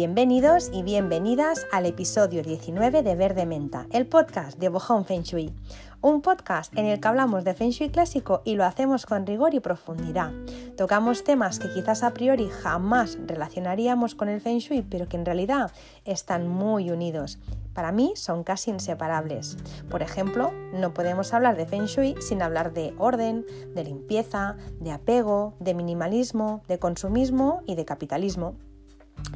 [0.00, 5.52] Bienvenidos y bienvenidas al episodio 19 de Verde Menta, el podcast de Bohong Feng Shui.
[6.00, 9.54] Un podcast en el que hablamos de Feng Shui clásico y lo hacemos con rigor
[9.54, 10.30] y profundidad.
[10.76, 15.26] Tocamos temas que quizás a priori jamás relacionaríamos con el Feng Shui, pero que en
[15.26, 15.72] realidad
[16.04, 17.40] están muy unidos.
[17.74, 19.56] Para mí son casi inseparables.
[19.90, 24.92] Por ejemplo, no podemos hablar de Feng Shui sin hablar de orden, de limpieza, de
[24.92, 28.54] apego, de minimalismo, de consumismo y de capitalismo.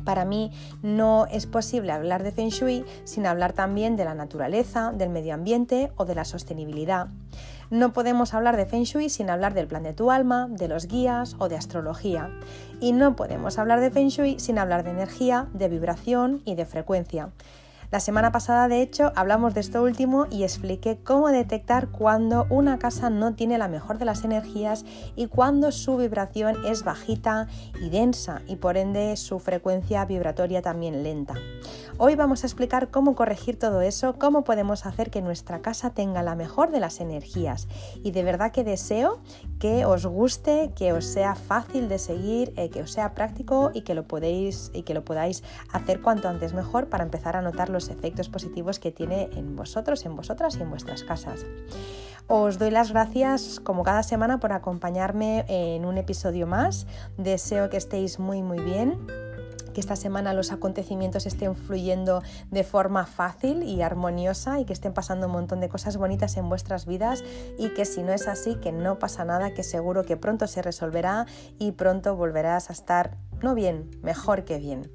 [0.05, 0.51] Para mí
[0.83, 5.35] no es posible hablar de Feng Shui sin hablar también de la naturaleza, del medio
[5.35, 7.09] ambiente o de la sostenibilidad.
[7.71, 10.87] No podemos hablar de Feng Shui sin hablar del plan de tu alma, de los
[10.87, 12.31] guías o de astrología.
[12.81, 16.67] Y no podemos hablar de Feng Shui sin hablar de energía, de vibración y de
[16.67, 17.31] frecuencia.
[17.93, 22.79] La semana pasada, de hecho, hablamos de esto último y expliqué cómo detectar cuando una
[22.79, 27.49] casa no tiene la mejor de las energías y cuando su vibración es bajita
[27.83, 31.35] y densa y por ende su frecuencia vibratoria también lenta.
[32.05, 36.25] Hoy vamos a explicar cómo corregir todo eso, cómo podemos hacer que nuestra casa tenga
[36.25, 37.69] la mejor de las energías.
[38.03, 39.21] Y de verdad que deseo
[39.61, 43.83] que os guste, que os sea fácil de seguir, eh, que os sea práctico y
[43.83, 47.71] que lo podéis y que lo podáis hacer cuanto antes mejor para empezar a notar
[47.71, 51.47] los efectos positivos que tiene en vosotros, en vosotras y en vuestras casas.
[52.27, 56.89] Os doy las gracias como cada semana por acompañarme en un episodio más.
[57.17, 58.99] Deseo que estéis muy muy bien
[59.73, 64.93] que esta semana los acontecimientos estén fluyendo de forma fácil y armoniosa y que estén
[64.93, 67.25] pasando un montón de cosas bonitas en vuestras vidas
[67.59, 70.63] y que si no es así, que no pasa nada, que seguro que pronto se
[70.63, 71.27] resolverá
[71.59, 74.91] y pronto volverás a estar no bien, mejor que bien.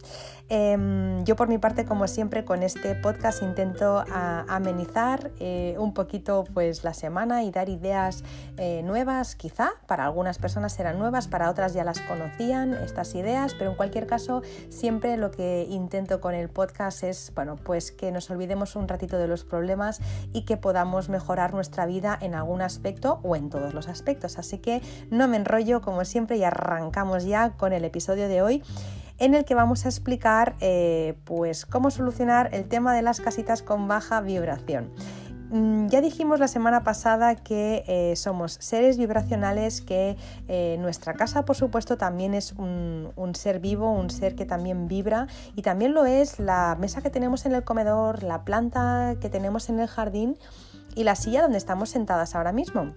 [0.50, 6.46] Em, yo por mi parte, como siempre, con este podcast intento amenizar eh, un poquito
[6.54, 8.24] pues, la semana y dar ideas
[8.56, 9.72] eh, nuevas, quizá.
[9.88, 14.08] Para algunas personas serán nuevas, para otras ya las conocían estas ideas, pero en cualquier
[14.08, 18.88] caso, siempre lo que intento con el podcast es bueno, pues que nos olvidemos un
[18.88, 20.00] ratito de los problemas
[20.32, 24.40] y que podamos mejorar nuestra vida en algún aspecto o en todos los aspectos.
[24.40, 28.64] Así que no me enrollo, como siempre, y arrancamos ya con el episodio de hoy
[29.20, 33.62] en el que vamos a explicar eh, pues, cómo solucionar el tema de las casitas
[33.62, 34.92] con baja vibración.
[35.50, 40.18] Mm, ya dijimos la semana pasada que eh, somos seres vibracionales, que
[40.50, 44.90] eh, nuestra casa por supuesto también es un, un, ser vivo, un ser que también
[44.90, 49.30] vibra y también lo es la mesa que tenemos en el comedor, la planta que
[49.30, 50.38] tenemos en el jardín
[50.96, 52.94] y la silla donde estamos sentadas ahora mismo.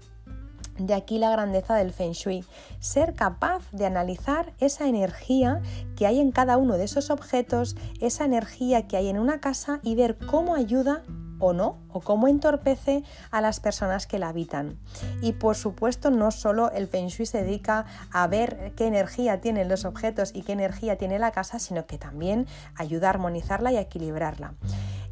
[0.81, 2.43] De aquí la grandeza del feng shui,
[2.79, 5.61] ser capaz de analizar esa energía
[5.95, 9.81] que hay en cada uno de esos objetos, esa energía que hay en una casa
[9.83, 11.03] y ver cómo ayuda
[11.39, 14.79] o no, o cómo entorpece a las personas que la habitan.
[15.21, 19.69] Y por supuesto, no solo el Feng Shui se dedica a ver qué energía tienen
[19.69, 23.77] los objetos y qué energía tiene la casa, sino que también ayuda a armonizarla y
[23.77, 24.55] a equilibrarla.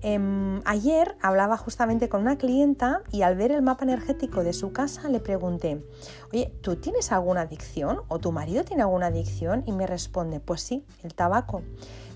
[0.00, 4.72] Em, ayer hablaba justamente con una clienta y al ver el mapa energético de su
[4.72, 5.84] casa le pregunté,
[6.32, 9.64] oye, ¿tú tienes alguna adicción o tu marido tiene alguna adicción?
[9.66, 11.62] Y me responde, pues sí, el tabaco.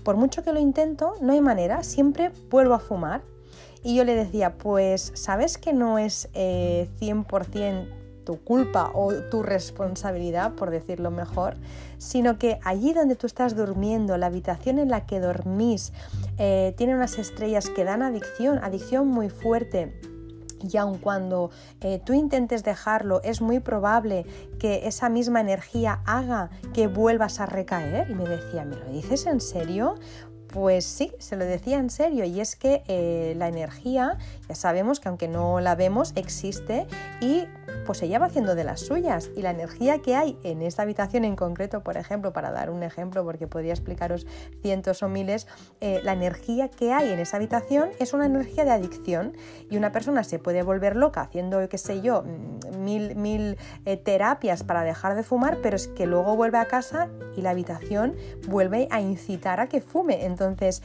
[0.03, 3.21] Por mucho que lo intento, no hay manera, siempre vuelvo a fumar.
[3.83, 9.43] Y yo le decía, pues sabes que no es 100% eh, tu culpa o tu
[9.43, 11.55] responsabilidad, por decirlo mejor,
[11.97, 15.93] sino que allí donde tú estás durmiendo, la habitación en la que dormís,
[16.37, 19.93] eh, tiene unas estrellas que dan adicción, adicción muy fuerte.
[20.71, 21.51] Y aun cuando
[21.81, 24.25] eh, tú intentes dejarlo, es muy probable
[24.59, 28.09] que esa misma energía haga que vuelvas a recaer.
[28.09, 29.95] Y me decía, ¿me lo dices en serio?
[30.47, 34.99] Pues sí, se lo decía en serio, y es que eh, la energía, ya sabemos
[34.99, 36.87] que aunque no la vemos, existe
[37.21, 37.45] y
[37.85, 39.29] pues ella va haciendo de las suyas.
[39.35, 42.83] Y la energía que hay en esta habitación en concreto, por ejemplo, para dar un
[42.83, 44.25] ejemplo, porque podría explicaros
[44.61, 45.47] cientos o miles,
[45.81, 49.33] eh, la energía que hay en esa habitación es una energía de adicción
[49.69, 53.97] y una persona se puede volver loca haciendo, qué sé yo, mm, mil, mil eh,
[53.97, 58.15] terapias para dejar de fumar, pero es que luego vuelve a casa y la habitación
[58.47, 60.25] vuelve a incitar a que fume.
[60.25, 60.81] Entonces,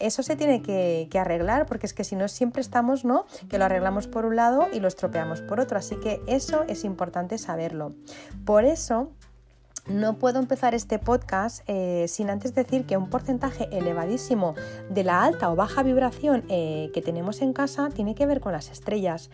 [0.00, 3.26] eso se tiene que, arreglar porque es que si no siempre estamos, ¿no?
[3.48, 5.78] Que lo arreglamos por un lado y lo estropeamos por otro.
[5.78, 7.92] Así que eso es importante saberlo.
[8.44, 9.10] Por eso,
[9.86, 14.54] no puedo empezar este podcast eh, sin antes decir que un porcentaje elevadísimo
[14.88, 18.52] de la alta o baja vibración eh, que tenemos en casa tiene que ver con
[18.52, 19.28] las estrellas.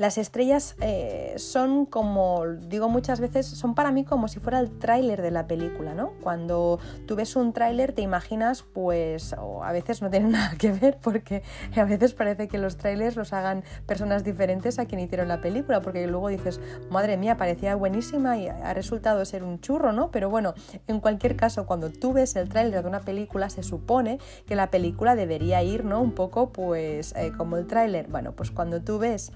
[0.00, 4.70] Las estrellas eh, son como, digo muchas veces, son para mí como si fuera el
[4.78, 6.14] tráiler de la película, ¿no?
[6.22, 10.72] Cuando tú ves un tráiler te imaginas, pues, o a veces no tienen nada que
[10.72, 11.42] ver porque
[11.76, 15.82] a veces parece que los trailers los hagan personas diferentes a quien hicieron la película,
[15.82, 20.10] porque luego dices, madre mía, parecía buenísima y ha resultado ser un churro, ¿no?
[20.10, 20.54] Pero bueno,
[20.86, 24.70] en cualquier caso, cuando tú ves el tráiler de una película, se supone que la
[24.70, 26.00] película debería ir, ¿no?
[26.00, 28.08] Un poco, pues, eh, como el tráiler.
[28.08, 29.30] Bueno, pues cuando tú ves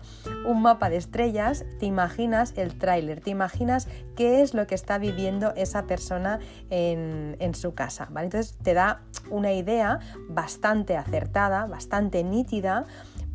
[0.63, 5.53] mapa de estrellas, te imaginas el tráiler, te imaginas qué es lo que está viviendo
[5.57, 6.41] esa persona
[6.71, 8.27] en, en su casa, ¿vale?
[8.27, 12.87] Entonces te da una idea bastante acertada, bastante nítida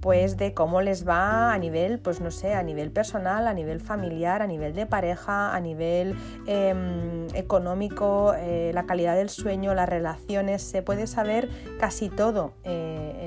[0.01, 3.81] pues de cómo les va a nivel, pues no sé, a nivel personal, a nivel
[3.81, 6.15] familiar, a nivel de pareja, a nivel
[6.47, 11.49] em, económico, eh, la calidad del sueño, las relaciones, se puede saber
[11.79, 13.19] casi todo eh,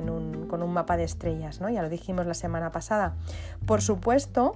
[0.53, 1.71] con un mapa de estrellas, ¿no?
[1.71, 3.15] Ya lo dijimos la semana pasada.
[3.65, 4.53] Por supuesto,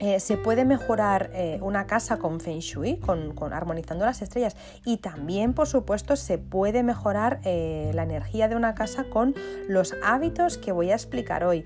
[0.00, 4.56] eh, se puede mejorar eh, una casa con Feng Shui, con, armonizando las estrellas.
[4.84, 9.36] Y también, por supuesto, se puede mejorar eh, la energía de una casa con
[9.68, 11.64] los hábitos que voy a explicar hoy.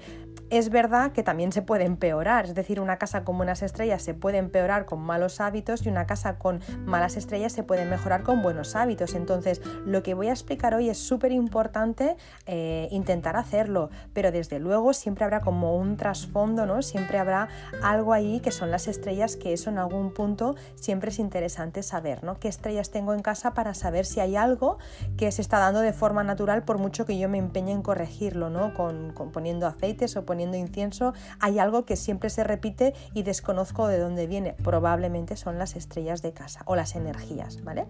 [0.50, 4.14] Es verdad que también se puede empeorar, es decir, una casa con buenas estrellas se
[4.14, 8.40] puede empeorar con malos hábitos y una casa con malas estrellas se puede mejorar con
[8.40, 9.14] buenos hábitos.
[9.14, 12.16] Entonces, lo que voy a explicar hoy es súper importante
[12.46, 16.80] eh, intentar hacerlo, pero desde luego siempre habrá como un trasfondo, ¿no?
[16.80, 17.48] Siempre habrá
[17.82, 22.24] algo ahí que son las estrellas, que eso en algún punto siempre es interesante saber,
[22.24, 22.40] ¿no?
[22.40, 24.78] ¿Qué estrellas tengo en casa para saber si hay algo
[25.18, 28.48] que se está dando de forma natural por mucho que yo me empeñe en corregirlo,
[28.48, 28.72] ¿no?
[28.72, 33.88] Con, con poniendo aceites o poniendo incienso, hay algo que siempre se repite y desconozco
[33.88, 34.54] de dónde viene.
[34.62, 37.86] Probablemente son las estrellas de casa o las energías, ¿vale?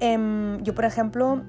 [0.00, 1.42] Em, yo, por ejemplo,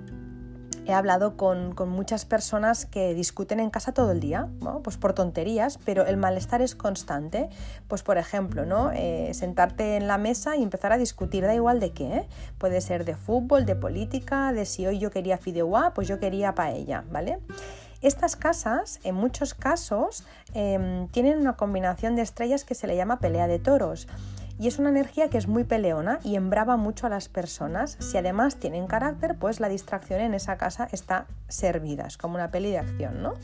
[0.90, 4.50] he hablado con, muchas personas que discuten en casa todo el día,
[4.84, 7.50] pues por tonterías, pero el malestar es constante.
[7.88, 8.92] Pues por ejemplo, ¿no?
[8.92, 12.28] Eh, sentarte en la mesa y empezar a discutir, da igual de qué, ¿eh?
[12.58, 16.56] puede ser de fútbol, de política, de si hoy yo quería fideuá, pues yo quería
[16.56, 17.40] paella, ¿vale?
[18.02, 20.24] Estas casas, en muchos casos,
[20.54, 24.08] em, tienen una combinación de estrellas que se le llama pelea de toros.
[24.58, 27.98] Y es una energía que es muy peleona y embrava mucho a las personas.
[28.00, 32.06] Si además tienen carácter, pues la distracción en esa casa está servida.
[32.08, 33.36] Es como una peli de acción, ¿no?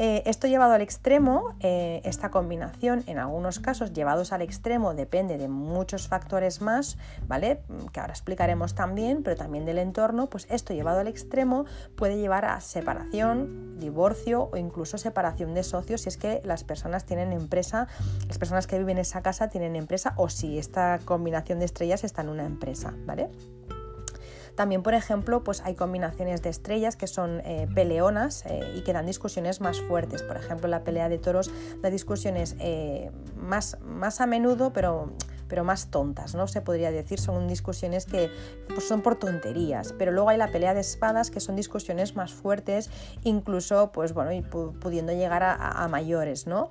[0.00, 5.38] Eh, esto llevado al extremo, eh, esta combinación, en algunos casos llevados al extremo, depende
[5.38, 6.96] de muchos factores más,
[7.26, 7.62] ¿vale?
[7.92, 11.64] Que ahora explicaremos también, pero también del entorno, pues esto llevado al extremo
[11.96, 17.04] puede llevar a separación, divorcio o incluso separación de socios si es que las personas
[17.04, 17.88] tienen empresa,
[18.28, 22.04] las personas que viven en esa casa tienen empresa o si esta combinación de estrellas
[22.04, 23.30] está en una empresa, ¿vale?
[24.58, 28.92] También, por ejemplo, pues hay combinaciones de estrellas que son eh, peleonas eh, y que
[28.92, 30.24] dan discusiones más fuertes.
[30.24, 31.48] Por ejemplo, la pelea de toros
[31.80, 35.12] da discusiones eh, más, más a menudo, pero
[35.46, 36.46] pero más tontas, ¿no?
[36.46, 38.30] Se podría decir, son discusiones que
[38.68, 42.34] pues, son por tonterías, pero luego hay la pelea de espadas, que son discusiones más
[42.34, 42.90] fuertes,
[43.24, 44.30] incluso, pues bueno,
[44.78, 46.68] pudiendo llegar a, mayores, ¿no?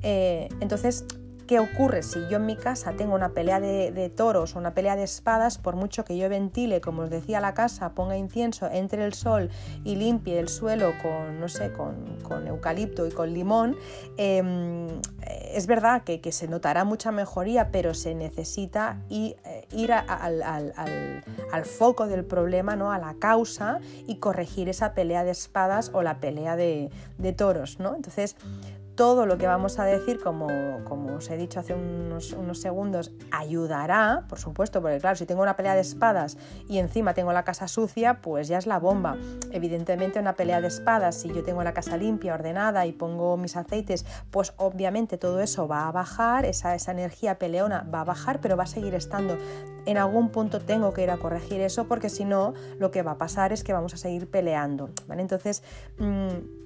[0.00, 1.06] entonces,
[1.50, 4.94] ¿Qué ocurre si yo en mi casa tengo una pelea de, toros o una pelea
[4.94, 5.58] de espadas?
[5.58, 9.50] Por mucho que yo ventile, como os decía, la casa, ponga incienso, entre el sol
[9.82, 13.76] y limpie el suelo con, no sé, con, eucalipto y con limón,
[14.16, 14.86] em,
[15.52, 19.66] es verdad que, se notará mucha mejoría, pero se necesita ir, eh,
[21.50, 22.92] al, foco del problema, ¿no?
[22.92, 27.80] a la causa y corregir esa pelea de espadas o la pelea de, de toros.
[27.80, 27.96] ¿no?
[27.96, 28.36] Entonces,
[28.94, 30.48] todo lo que vamos a decir, como,
[30.84, 35.42] como os he dicho hace unos, unos, segundos, ayudará, por supuesto, porque claro, si tengo
[35.42, 36.36] una pelea de espadas
[36.68, 39.16] y encima tengo la casa sucia, pues ya es la bomba.
[39.52, 43.56] Evidentemente una pelea de espadas, si yo tengo la casa limpia, ordenada y pongo mis
[43.56, 48.40] aceites, pues obviamente todo eso va a bajar, esa, esa energía peleona va a bajar,
[48.40, 49.38] pero va a seguir estando.
[49.86, 53.12] En algún punto tengo que ir a corregir eso porque si no, lo que va
[53.12, 54.90] a pasar es que vamos a seguir peleando.
[55.10, 55.62] Entonces,
[55.98, 56.59] mmm,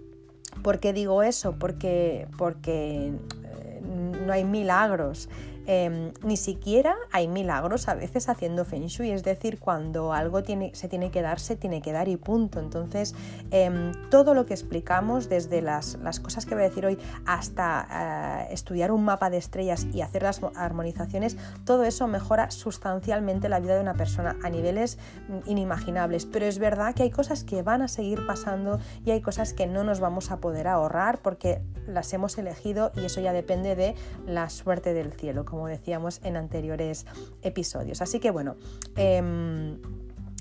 [0.63, 1.57] ¿Por qué digo eso?
[1.59, 3.13] Porque, porque
[3.45, 3.83] eh,
[4.27, 5.29] no hay milagros.
[5.67, 10.43] Em, ni siquiera hay milagros a veces haciendo feng shui, es decir, cuando algo
[10.73, 12.61] se tiene que dar, se tiene que dar y punto.
[12.61, 13.15] Entonces,
[13.51, 18.53] em, todo lo que explicamos, desde las, cosas que voy a decir hoy hasta eh,
[18.53, 23.75] estudiar un mapa de estrellas y hacer las armonizaciones, todo eso mejora sustancialmente la vida
[23.75, 26.27] de una persona a niveles mm, inimaginables.
[26.27, 29.67] Pero es verdad que hay cosas que van a seguir pasando y hay cosas que
[29.67, 33.95] no nos vamos a poder ahorrar porque las hemos elegido y eso ya depende de
[34.27, 37.07] la suerte del cielo como decíamos en anteriores
[37.43, 38.03] episodios.
[38.03, 38.57] Así que bueno,
[38.97, 39.79] em,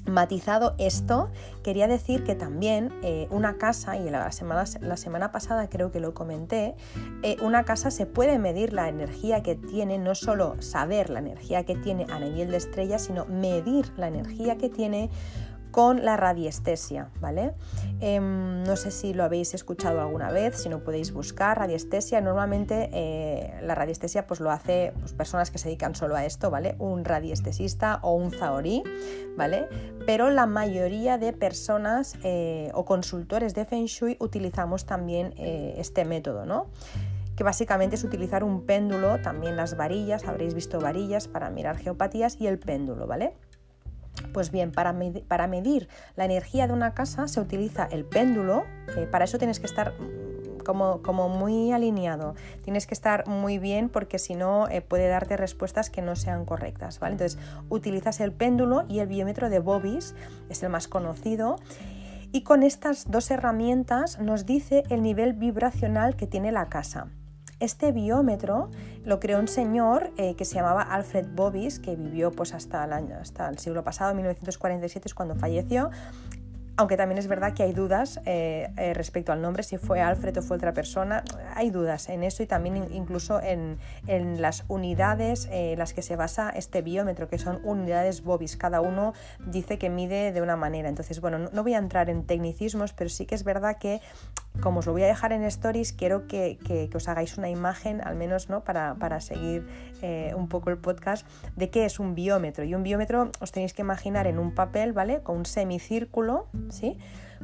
[0.06, 1.30] Matizado esto,
[1.64, 6.02] quería decir que también eh, una casa, y la semana, la semana, pasada creo que
[6.02, 6.76] lo comenté,
[7.22, 11.64] eh, una casa se puede medir la energía que tiene, no solo saber la energía
[11.64, 15.10] que tiene a nivel de estrella, sino medir la energía que tiene
[15.74, 17.56] con la radiestesia, ¿vale?
[18.00, 22.22] Em, no sé si lo habéis escuchado alguna vez, si no podéis buscar radiestesia.
[22.22, 26.52] Normalmente eh, la radiestesia pues lo hace pues, personas que se dedican solo a esto,
[26.52, 26.76] ¿vale?
[26.78, 28.84] Un radiestesista o un zaorí,
[29.36, 29.68] ¿vale?
[30.06, 36.06] Pero la mayoría de personas eh, o consultores de Feng Shui utilizamos también eh, este
[36.06, 36.68] método, ¿no?
[37.36, 42.40] que básicamente es utilizar un péndulo, también las varillas, habréis visto varillas para mirar geopatías
[42.40, 43.34] y el péndulo, ¿vale?
[44.32, 48.64] Pues bien, para, medir la energía de una casa se utiliza el péndulo,
[48.96, 53.90] eh, para eso tienes que estar mm, como, muy alineado, tienes que estar muy bien
[53.90, 57.00] porque si no eh, puede darte respuestas que no sean correctas.
[57.00, 57.14] ¿vale?
[57.14, 57.40] Entonces
[57.70, 60.16] utilizas el péndulo y el biómetro de Bobis,
[60.50, 61.58] es el más conocido.
[62.32, 67.10] Y con estas dos herramientas nos dice el nivel vibracional que tiene la casa.
[67.64, 68.70] Este biómetro
[69.06, 72.92] lo creó un señor eh, que se llamaba Alfred Bobis, que vivió pues, hasta, el
[72.92, 75.90] año, hasta el siglo pasado, 1947 es cuando falleció,
[76.76, 80.40] aunque también es verdad que hay dudas eh, eh, respecto al nombre, si fue Alfred
[80.40, 81.24] o fue otra persona,
[81.56, 83.78] hay dudas en eso y también incluso en,
[84.42, 89.14] las unidades en las que se basa este biómetro, que son unidades Bobis, cada uno
[89.40, 90.90] dice que mide de una manera.
[90.90, 94.02] Entonces, bueno, no, voy a entrar en tecnicismos, pero sí que es verdad que,
[94.62, 98.16] como os lo voy a dejar en stories, quiero que, os hagáis una imagen, al
[98.16, 98.64] menos ¿no?
[98.64, 99.68] para, seguir
[100.02, 102.64] eh, un poco el podcast, de qué es un biómetro.
[102.64, 105.22] Y un biómetro os tenéis que imaginar en un papel, ¿vale?
[105.22, 106.98] Con un semicírculo ¿sí?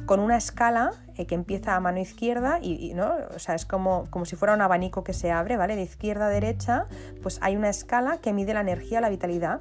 [0.06, 3.12] con una escala eh, que empieza a mano izquierda y, ¿no?
[3.34, 5.76] o sea, es como, como, si fuera un abanico que se abre, ¿vale?
[5.76, 6.86] De izquierda a derecha,
[7.22, 9.60] pues hay una escala que mide la energía, la vitalidad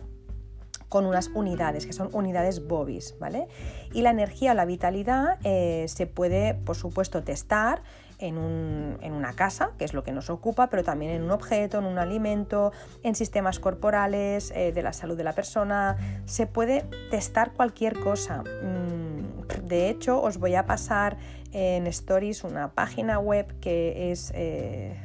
[0.89, 3.48] con unas unidades, que son unidades Bobis, ¿vale?
[3.93, 7.84] Y la energía, la vitalidad eh, se puede, por supuesto, testar
[8.19, 11.86] en, una casa, que es lo que nos ocupa, pero también en un objeto, en
[11.86, 15.96] un alimento, en sistemas corporales, eh, de la salud de la persona.
[16.25, 18.43] Se puede testar cualquier cosa.
[18.43, 21.17] Mm, de hecho, os voy a pasar
[21.51, 24.96] en Stories una página web que es, eh,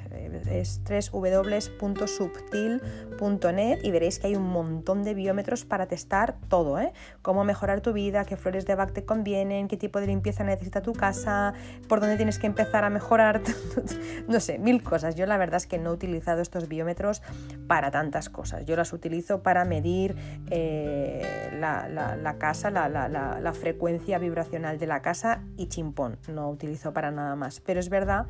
[0.50, 0.80] es
[1.10, 1.78] www.subtil.net
[3.82, 6.92] y veréis que hay un montón de biómetros para testar todo, ¿eh?
[7.22, 10.82] cómo mejorar tu vida, qué flores de Bach te convienen, qué tipo de limpieza necesita
[10.82, 11.54] tu casa,
[11.88, 13.42] por dónde tienes que empezar a mejorar,
[14.28, 15.14] no sé, mil cosas.
[15.14, 17.22] Yo la verdad es que no he utilizado estos biómetros
[17.66, 18.64] para tantas cosas.
[18.64, 20.14] Yo las utilizo para medir
[20.50, 27.10] eh, la, casa, la, la frecuencia vibracional de la casa y chimpón no utilizo para
[27.10, 27.60] nada más.
[27.60, 28.26] Pero es verdad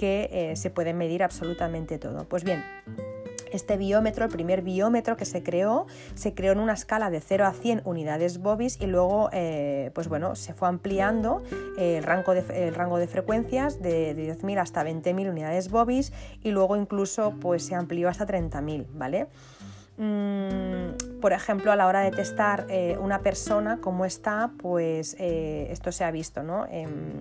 [0.00, 2.24] que eh, se puede medir absolutamente todo.
[2.24, 2.64] Pues bien,
[3.52, 7.44] este biómetro, el primer biómetro que se creó, se creó en una escala de 0
[7.44, 11.42] a 100 unidades Bobis y luego eh, pues bueno, se fue ampliando
[11.76, 16.76] el, rango de, el rango de frecuencias de, 10.000 hasta 20.000 unidades Bobis y luego
[16.76, 19.26] incluso pues se amplió hasta 30.000, ¿vale?
[20.02, 25.66] Mm, por ejemplo, a la hora de testar eh, una persona cómo está, pues eh,
[25.70, 26.64] esto se ha visto, ¿no?
[26.70, 27.18] Em,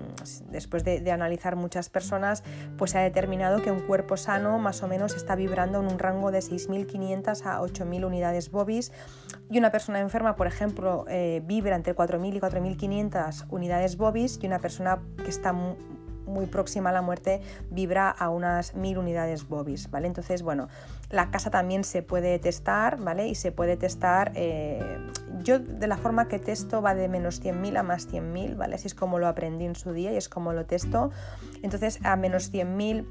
[0.50, 2.42] después de, analizar muchas personas,
[2.78, 6.00] pues se ha determinado que un cuerpo sano más o menos está vibrando en un
[6.00, 8.94] rango de 6.500 a 8.000 unidades bobis
[9.50, 14.48] y una persona enferma, por ejemplo, eh, vibra entre 4.000 y 4.500 unidades bobis y
[14.48, 15.54] una persona que está
[16.30, 20.08] muy próxima a la muerte vibra a unas mil unidades bobis, ¿vale?
[20.08, 20.70] Entonces, bueno,
[21.10, 23.28] la casa también se puede testar, ¿vale?
[23.28, 24.98] Y se puede testar, eh,
[25.44, 28.76] yo de la forma que testo va de menos 100.000 a más 100.000, ¿vale?
[28.76, 31.12] Así es como lo aprendí en su día y es como lo testo.
[31.62, 33.06] Entonces, a menos 100.000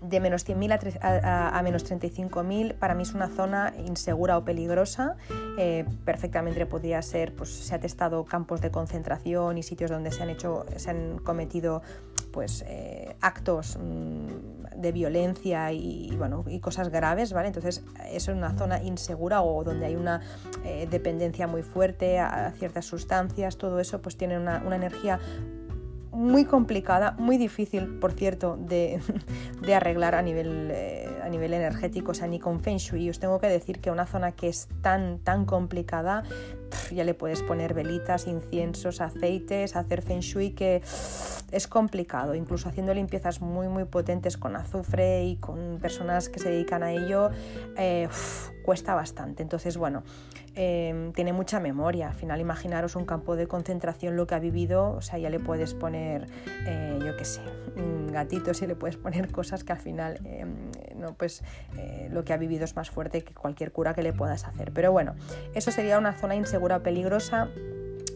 [0.00, 5.16] de menos 100.000 a, a, menos 35.000 para mí es una zona insegura o peligrosa.
[5.58, 10.22] Eh, perfectamente podría ser, pues se ha testado campos de concentración y sitios donde se
[10.22, 11.82] han hecho, se han cometido
[12.38, 17.48] pues eh, actos mm, de violencia y, bueno, y cosas graves, ¿vale?
[17.48, 20.20] Entonces eso es una zona insegura o donde hay una
[20.64, 25.18] eh, dependencia muy fuerte a, ciertas sustancias, todo eso pues tiene una, una energía
[26.12, 29.00] muy complicada, muy difícil, por cierto, de,
[29.74, 33.10] arreglar a nivel, eh, a nivel energético, o sea, ni con Feng Shui.
[33.10, 36.22] Os tengo que decir que una zona que es tan, tan complicada,
[36.90, 40.82] ya le puedes poner velitas, inciensos, aceites, hacer Feng Shui que
[41.50, 46.50] es complicado, incluso haciendo limpiezas muy, muy potentes con azufre y con personas que se
[46.50, 47.30] dedican a ello,
[47.76, 48.08] eh,
[48.64, 49.42] cuesta bastante.
[49.42, 50.02] Entonces, bueno,
[50.60, 52.08] Em, tiene mucha memoria.
[52.08, 55.38] Al final, imaginaros un campo de concentración, lo que ha vivido, o sea, ya le
[55.38, 56.26] puedes poner,
[56.66, 57.42] eh, yo qué sé,
[58.10, 61.44] gatitos y le puedes poner cosas que al final, em, no, pues
[61.76, 64.72] eh, lo que ha vivido es más fuerte que cualquier cura que le puedas hacer.
[64.72, 65.14] Pero bueno,
[65.54, 67.48] eso sería una zona insegura, peligrosa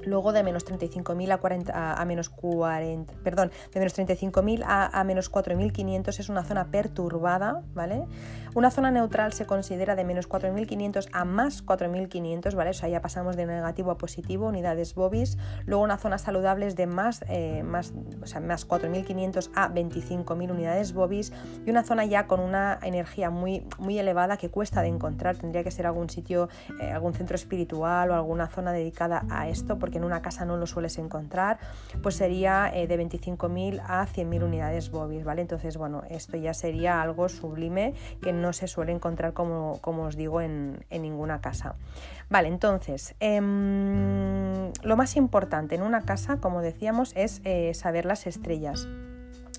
[0.05, 5.05] Luego de menos 35.000 a, 40, a, menos 40, perdón, de menos 35.000 a, a,
[5.05, 8.05] menos 4.500 es una zona perturbada, ¿vale?
[8.55, 12.71] Una zona neutral se considera de menos 4.500 a más 4.500, ¿vale?
[12.71, 15.39] O sea, ya pasamos de negativo a positivo, unidades bobis.
[15.65, 20.51] Luego una zona saludable es de más, eh, más, o sea, más 4.500 a 25.000
[20.51, 21.33] unidades bobis
[21.65, 25.39] y una zona ya con una energía muy, muy elevada que cuesta de encontrar.
[25.39, 29.79] Tendría que ser algún sitio, eh, algún centro espiritual o alguna zona dedicada a esto,
[29.79, 31.59] porque en una casa no lo sueles encontrar,
[32.03, 35.41] pues sería eh, de 25.000 a 100.000 unidades bobis, ¿vale?
[35.41, 40.17] Entonces, bueno, esto ya sería algo sublime que no se suele encontrar, como, como os
[40.17, 41.75] digo, en, ninguna casa.
[42.31, 43.41] Vale, entonces, eh,
[44.83, 48.89] lo más importante en una casa, como decíamos, es eh, saber las estrellas.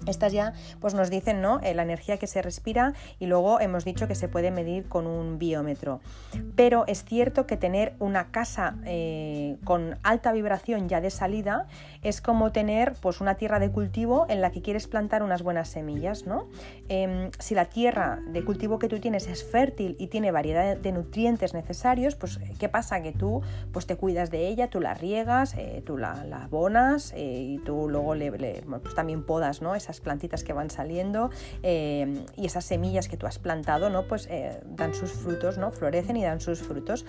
[0.07, 1.59] Estas ya pues nos dicen ¿no?
[1.61, 5.07] Eh, la energía que se respira y luego hemos dicho que se puede medir con
[5.07, 6.01] un biómetro.
[6.55, 11.67] Pero es cierto que tener una casa eh, con alta vibración ya de salida
[12.03, 15.69] es como tener pues, una tierra de cultivo en la que quieres plantar unas buenas
[15.69, 16.25] semillas.
[16.25, 16.47] ¿no?
[16.89, 20.91] Eh, si la tierra de cultivo que tú tienes es fértil y tiene variedad de
[20.91, 23.01] nutrientes necesarios, pues ¿qué pasa?
[23.01, 23.41] Que tú
[23.71, 28.15] pues, te cuidas de ella, tú la riegas, eh, tú la, abonas y tú luego
[28.81, 29.75] pues, también podas ¿no?
[29.75, 31.29] esas plantitas que van saliendo
[31.61, 34.03] eh, y esas semillas que tú has plantado, ¿no?
[34.07, 35.71] Pues eh, dan sus frutos, ¿no?
[35.71, 37.05] Florecen y dan sus frutos.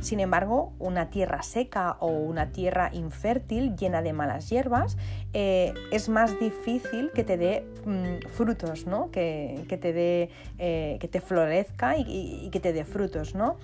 [0.00, 4.96] Sin embargo, una tierra seca o una tierra infértil llena de malas hierbas
[5.32, 9.10] eh, es más difícil que te dé mmm, frutos, ¿no?
[9.10, 13.34] Que, que te dé, eh, que te florezca y, y, y que te dé frutos,
[13.34, 13.56] ¿no?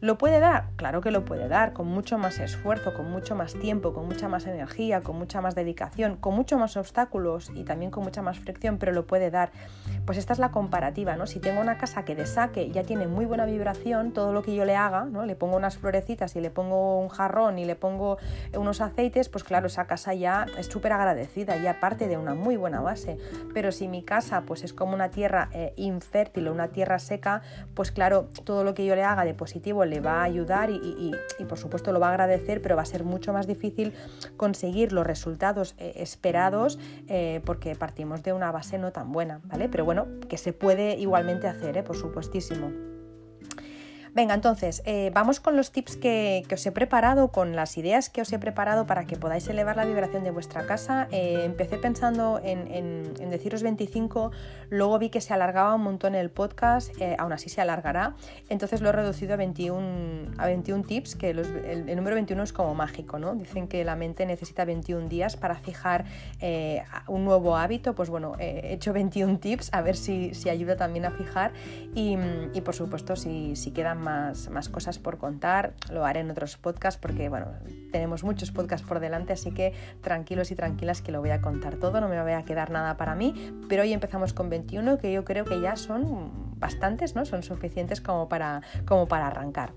[0.00, 0.68] ¿Lo puede dar?
[0.76, 4.28] Claro que lo puede dar, con mucho más esfuerzo, con mucho más tiempo, con mucha
[4.28, 8.38] más energía, con mucha más dedicación, con mucho más obstáculos y también con mucha más
[8.38, 9.52] fricción, pero lo puede dar.
[10.04, 11.26] Pues esta es la comparativa, ¿no?
[11.26, 14.54] Si tengo una casa que de saque ya tiene muy buena vibración, todo lo que
[14.54, 15.24] yo le haga, ¿no?
[15.24, 18.18] Le pongo unas florecitas y le pongo un jarrón y le pongo
[18.56, 22.56] unos aceites, pues claro, esa casa ya es súper agradecida, ya parte de una muy
[22.56, 23.18] buena base.
[23.54, 27.42] Pero si mi casa pues es como una tierra eh, infértil o una tierra seca,
[27.74, 31.12] pues claro, todo lo que yo le haga de positivo le va a ayudar y,
[31.48, 33.92] por supuesto lo va a agradecer, pero va a ser mucho más difícil
[34.36, 39.68] conseguir los resultados eh, esperados eh, porque partimos de una base no tan buena, ¿vale?
[39.68, 41.82] Pero bueno, que se puede igualmente hacer, ¿eh?
[41.82, 42.93] por supuestísimo.
[44.14, 48.20] Venga, entonces, eh, vamos con los tips que, os he preparado, con las ideas que
[48.20, 51.08] os he preparado para que podáis elevar la vibración de vuestra casa.
[51.10, 54.30] Eh, empecé pensando en, deciros 25,
[54.70, 58.14] luego vi que se alargaba un montón el podcast, eh, aún así se alargará,
[58.48, 62.72] entonces lo he reducido a 21, a 21 tips, que el, número 21 es como
[62.76, 63.34] mágico, ¿no?
[63.34, 66.04] Dicen que la mente necesita 21 días para fijar
[67.08, 71.04] un nuevo hábito, pues bueno, he hecho 21 tips, a ver si, si ayuda también
[71.04, 71.52] a fijar
[71.96, 72.16] y,
[72.52, 77.00] y por supuesto si, si quedan más, cosas por contar, lo haré en otros podcasts
[77.00, 77.46] porque bueno,
[77.90, 81.76] tenemos muchos podcasts por delante, así que tranquilos y tranquilas que lo voy a contar
[81.76, 83.34] todo, no me voy a quedar nada para mí,
[83.68, 87.24] pero hoy empezamos con 21 que yo creo que ya son bastantes, ¿no?
[87.24, 89.72] Son suficientes como para, como para arrancar.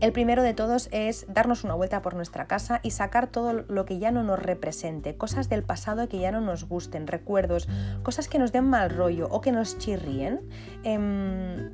[0.00, 3.84] El primero de todos es darnos una vuelta por nuestra casa y sacar todo lo
[3.84, 7.68] que ya no nos represente, cosas del pasado que ya no nos gusten, recuerdos,
[8.04, 10.48] cosas que nos den mal rollo o que nos chirríen.
[10.84, 11.70] Eh,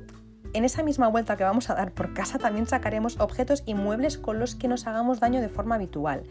[0.55, 4.17] en esa misma vuelta que vamos a dar por casa también sacaremos objetos y muebles
[4.17, 6.23] con los que nos hagamos daño de forma habitual.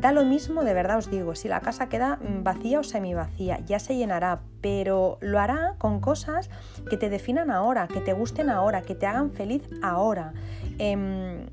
[0.00, 3.78] Da lo mismo, de verdad os digo, si la casa queda vacía o semivacía, ya
[3.78, 6.50] se llenará, pero lo hará con cosas
[6.88, 10.32] que te definan ahora, que te gusten ahora, que te hagan feliz ahora.
[10.78, 11.46] Eh,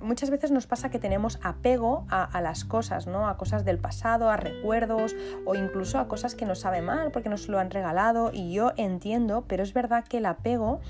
[0.00, 3.28] muchas veces nos pasa que tenemos apego a, a, las cosas, ¿no?
[3.28, 7.28] A cosas del pasado, a recuerdos o incluso a cosas que nos sabe mal porque
[7.28, 10.80] nos lo han regalado y yo entiendo, pero es verdad que el apego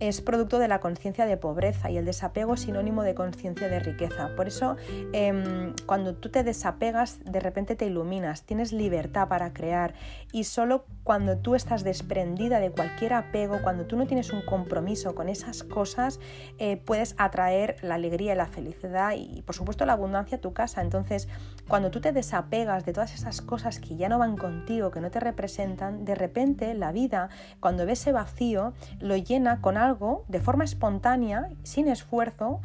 [0.00, 3.80] es producto de la conciencia de pobreza y el desapego es sinónimo de conciencia de
[3.80, 4.30] riqueza.
[4.36, 4.76] Por eso,
[5.12, 9.94] eh, cuando tú te desapegas, de repente te iluminas, tienes libertad para crear
[10.32, 15.14] y solo cuando tú estás desprendida de cualquier apego, cuando tú no tienes un compromiso
[15.14, 16.20] con esas cosas,
[16.58, 20.52] eh, puedes atraer la alegría y la felicidad y, por supuesto, la abundancia a tu
[20.52, 20.82] casa.
[20.82, 21.28] Entonces,
[21.68, 25.10] cuando tú te desapegas de todas esas cosas que ya no van contigo, que no
[25.10, 27.28] te representan, de repente la vida,
[27.60, 32.60] cuando ve ese vacío, lo llena con algo de forma espontánea, sin esfuerzo,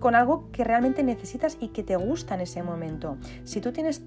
[0.00, 3.18] con algo que realmente necesitas y que te gusta en ese momento.
[3.44, 4.02] Si tú tienes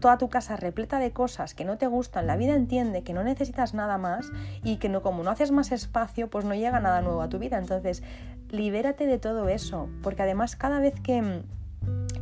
[0.00, 3.22] toda tu casa repleta de cosas que no te gustan, la vida entiende que no
[3.22, 4.30] necesitas nada más
[4.64, 7.38] y que no, como no haces más espacio, pues no llega nada nuevo a tu
[7.38, 7.58] vida.
[7.58, 8.02] Entonces,
[8.50, 11.44] libérate de todo eso, porque además cada vez que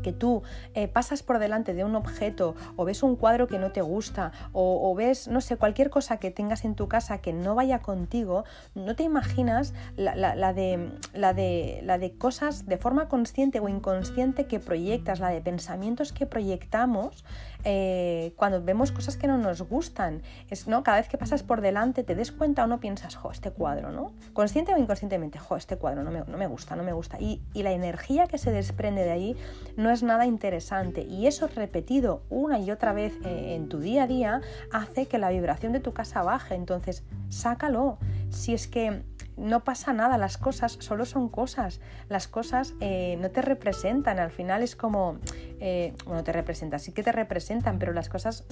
[0.03, 0.43] que tú
[0.75, 4.33] eh, pasas por delante de un objeto o ves un cuadro que no te gusta
[4.53, 8.45] o, ves, no sé, cualquier cosa que tengas en tu casa que no vaya contigo,
[8.75, 10.15] no te imaginas la,
[10.53, 15.41] de, la, de, la de cosas de forma consciente o inconsciente que proyectas, la de
[15.41, 17.25] pensamientos que proyectamos
[17.65, 20.23] eh, cuando vemos cosas que no nos gustan.
[20.49, 20.83] Es, ¿no?
[20.83, 23.93] Cada vez que pasas por delante te des cuenta o no piensas, jo, este cuadro,
[23.93, 24.13] ¿no?
[24.33, 27.21] Consciente o inconscientemente, jo, este cuadro no me, no me gusta, no me gusta.
[27.21, 29.37] Y, y la energía que se desprende de ahí
[29.77, 31.03] no es nada interesante.
[31.03, 34.41] Y eso repetido una y otra vez eh, en tu día a día
[34.73, 36.55] hace que la vibración de tu casa baje.
[36.55, 37.99] Entonces, sácalo.
[38.31, 39.03] Si es que
[39.37, 44.31] no pasa nada, las cosas solo son cosas, las cosas eh, no te representan, al
[44.31, 45.19] final es como,
[45.61, 48.45] eh, bueno, te representan, sí que te representan, pero las cosas,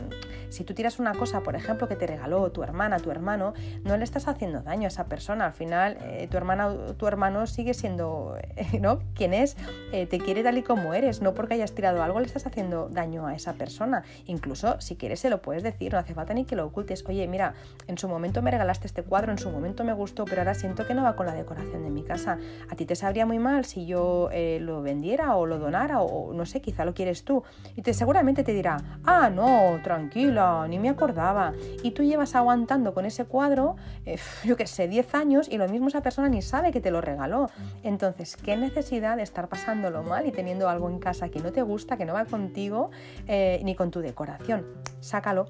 [0.49, 3.97] si tú tiras una cosa, por ejemplo, que te regaló tu hermana, tu hermano, no
[3.97, 7.47] le estás haciendo daño a esa persona, al final eh, tu hermana o tu hermano
[7.47, 8.37] sigue siendo,
[8.81, 9.01] ¿no?
[9.15, 9.57] Quien es,
[9.91, 13.27] te quiere tal y como eres, no porque hayas tirado algo le estás haciendo daño
[13.27, 16.57] a esa persona, incluso si quieres se lo puedes decir, no hace falta ni que
[16.57, 17.55] lo ocultes, oye, mira,
[17.87, 20.87] en su momento me regalaste este cuadro, en su momento me gustó, pero ahora siento
[20.87, 22.37] que no va con la decoración de mi casa.
[22.69, 26.35] A ti te sabría muy mal si yo eh, lo vendiera o lo donara o
[26.35, 27.43] no sé, quizá lo quieres tú.
[27.75, 31.55] Y te seguramente te dirá, ah, no, tranquila, ni me acordaba.
[31.83, 35.67] Y tú llevas aguantando con ese cuadro, eh, yo qué sé, 10 años y lo
[35.69, 37.49] mismo esa persona ni sabe que te lo regaló.
[37.83, 41.63] Entonces, ¿qué necesidad de estar pasándolo mal y teniendo algo en casa que no te
[41.63, 42.91] gusta, que no va contigo
[43.27, 44.67] eh, ni con tu decoración?
[45.01, 45.47] Sácalo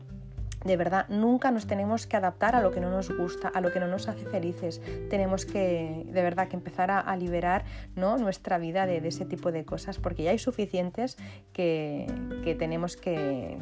[0.65, 3.73] de verdad, nunca nos tenemos que adaptar a lo que no nos gusta, a lo
[3.73, 4.81] que no nos hace felices.
[5.09, 8.19] Tenemos que, de verdad, que empezar a, liberar ¿no?
[8.19, 11.17] nuestra vida de, ese tipo de cosas, porque ya hay suficientes
[11.53, 12.07] que,
[12.59, 13.59] tenemos que,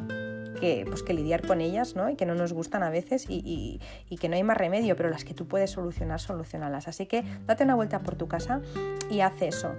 [0.87, 2.09] pues, que lidiar con ellas ¿no?
[2.09, 3.79] y que no nos gustan a veces y,
[4.09, 6.87] y, que no hay más remedio, pero las que tú puedes solucionar, solucionalas.
[6.87, 8.61] Así que date una vuelta por tu casa
[9.09, 9.75] y haz eso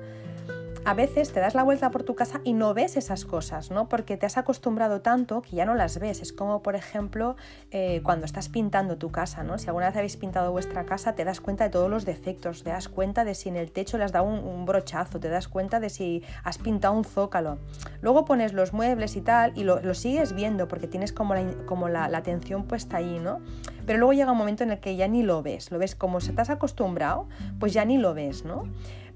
[0.89, 3.91] a veces te das la vuelta por tu casa y no ves esas cosas, ¿no?
[3.91, 6.23] Porque te has acostumbrado tanto que ya no las ves.
[6.23, 7.37] Es como, por ejemplo,
[7.71, 9.59] eh, cuando estás pintando tu casa, ¿no?
[9.59, 12.71] Si alguna vez habéis pintado vuestra casa, te das cuenta de todos los defectos, te
[12.71, 15.79] das cuenta de si en el techo le has dado un, brochazo, te das cuenta
[15.79, 17.59] de si has pintado un zócalo.
[18.01, 21.91] Luego pones los muebles y tal y lo, sigues viendo porque tienes como, la, como
[21.91, 23.41] la, la atención puesta ahí, ¿no?
[23.85, 26.23] Pero luego llega un momento en el que ya ni lo ves, lo ves como
[26.23, 27.29] se te has acostumbrado,
[27.61, 28.65] pues ya ni lo ves, ¿no?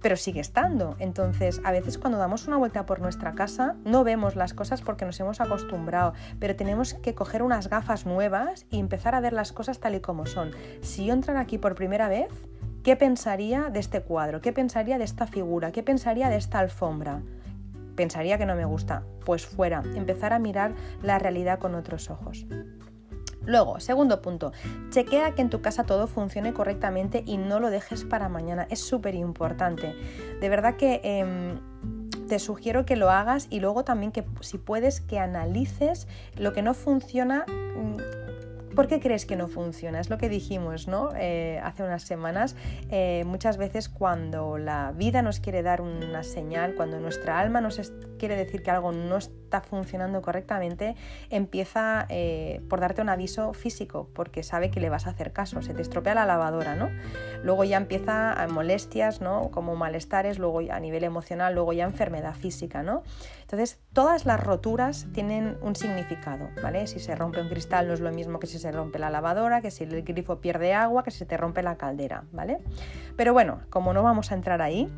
[0.03, 0.97] Pero sigue estando.
[0.99, 5.05] Entonces, a veces cuando damos una vuelta por nuestra casa, no vemos las cosas porque
[5.05, 9.53] nos hemos acostumbrado, pero tenemos que coger unas gafas nuevas y empezar a ver las
[9.53, 10.51] cosas tal y como son.
[10.83, 12.29] Si yo entrara aquí por primera vez,
[12.83, 14.41] ¿qué pensaría de este cuadro?
[14.41, 15.73] ¿Qué pensaría de esta figura?
[15.73, 17.23] ¿Qué pensaría de esta alfombra?
[17.95, 19.05] Pensaría que no me gusta.
[19.25, 22.47] Pues fuera, empezar a mirar la realidad con otros ojos.
[23.45, 24.53] Luego, segundo punto,
[24.91, 28.67] chequea que en tu casa todo funcione correctamente y no lo dejes para mañana.
[28.71, 29.95] Es súper importante.
[30.41, 31.59] De verdad que em,
[32.29, 36.07] te sugiero que lo hagas y luego también que si puedes que analices
[36.39, 38.22] lo que no funciona mm,
[38.75, 40.01] ¿Por qué crees que no funciona?
[40.01, 40.53] Es lo que dijimos
[40.87, 41.11] ¿no?
[41.17, 42.57] Eh, hace unas semanas.
[42.91, 47.93] Eh, muchas veces cuando la vida nos quiere dar una señal, cuando nuestra alma nos
[48.19, 50.95] quiere decir que algo no está funcionando correctamente,
[51.31, 55.61] empieza eh, por darte un aviso físico, porque sabe que le vas a hacer caso,
[55.63, 56.89] se te estropea la lavadora, ¿no?
[57.43, 59.51] Luego ya empieza a molestias, ¿no?
[59.51, 63.03] Como malestares, luego a nivel emocional, luego ya enfermedad física, ¿no?
[63.53, 66.87] Entonces, todas las roturas tienen un significado, ¿vale?
[66.87, 69.61] Si se rompe un cristal no es lo mismo que si se rompe la lavadora,
[69.61, 72.61] que si el grifo pierde agua, que si se te rompe la caldera, ¿vale?
[73.15, 74.91] Pero bueno, como no vamos a entrar ahí,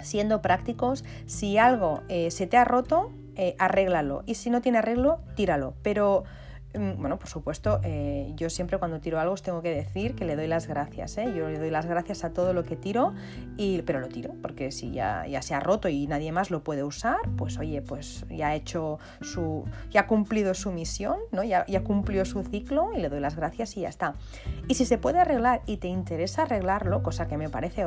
[0.00, 4.22] siendo prácticos, si algo eh, se te ha roto, eh, arréglalo.
[4.24, 5.74] Y si no tiene arreglo, tíralo.
[5.82, 6.22] Pero
[6.74, 10.36] bueno, por supuesto, eh, yo siempre cuando tiro algo os tengo que decir que le
[10.36, 11.16] doy las gracias.
[11.18, 11.32] ¿eh?
[11.34, 13.14] Yo le doy las gracias a todo lo que tiro,
[13.56, 16.62] y, pero lo tiro, porque si ya, ya se ha roto y nadie más lo
[16.64, 19.64] puede usar, pues oye, pues ya ha hecho su.
[19.90, 21.44] ya ha cumplido su misión, ¿no?
[21.44, 24.14] Ya, ya cumplió su ciclo y le doy las gracias y ya está.
[24.68, 27.86] Y si se puede arreglar y te interesa arreglarlo, cosa que me parece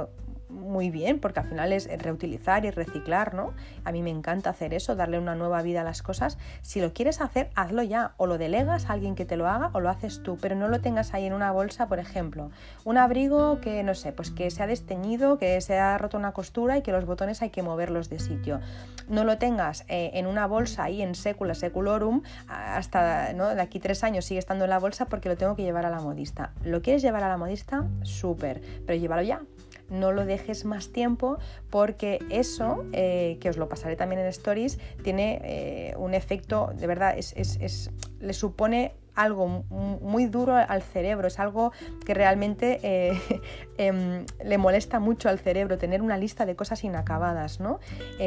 [0.50, 3.54] muy bien, porque al final es reutilizar y reciclar, ¿no?
[3.84, 6.38] A mí me encanta hacer eso, darle una nueva vida a las cosas.
[6.62, 9.70] Si lo quieres hacer, hazlo ya, o lo delegas a alguien que te lo haga
[9.74, 12.52] o lo haces tú, pero no lo tengas ahí en una bolsa, por ejemplo.
[12.86, 16.32] Un abrigo que, no sé, pues que se ha desteñido, que se ha roto una
[16.32, 18.60] costura y que los botones hay que moverlos de sitio.
[19.08, 23.54] No lo tengas eh, en una bolsa ahí en secula seculorum, hasta ¿no?
[23.54, 25.90] de aquí tres años sigue estando en la bolsa porque lo tengo que llevar a
[25.90, 26.52] la modista.
[26.64, 27.86] ¿Lo quieres llevar a la modista?
[28.04, 29.42] Súper, pero llévalo ya,
[29.89, 31.38] no lo dejes más tiempo
[31.69, 36.88] porque eso, eh, que os lo pasaré también en stories, tiene eh, un efecto, de
[36.88, 41.71] verdad, es, es, le supone algo muy duro al cerebro, es algo
[42.06, 43.19] que realmente eh,
[43.80, 47.80] em, le molesta mucho al cerebro, tener una lista de cosas inacabadas, ¿no?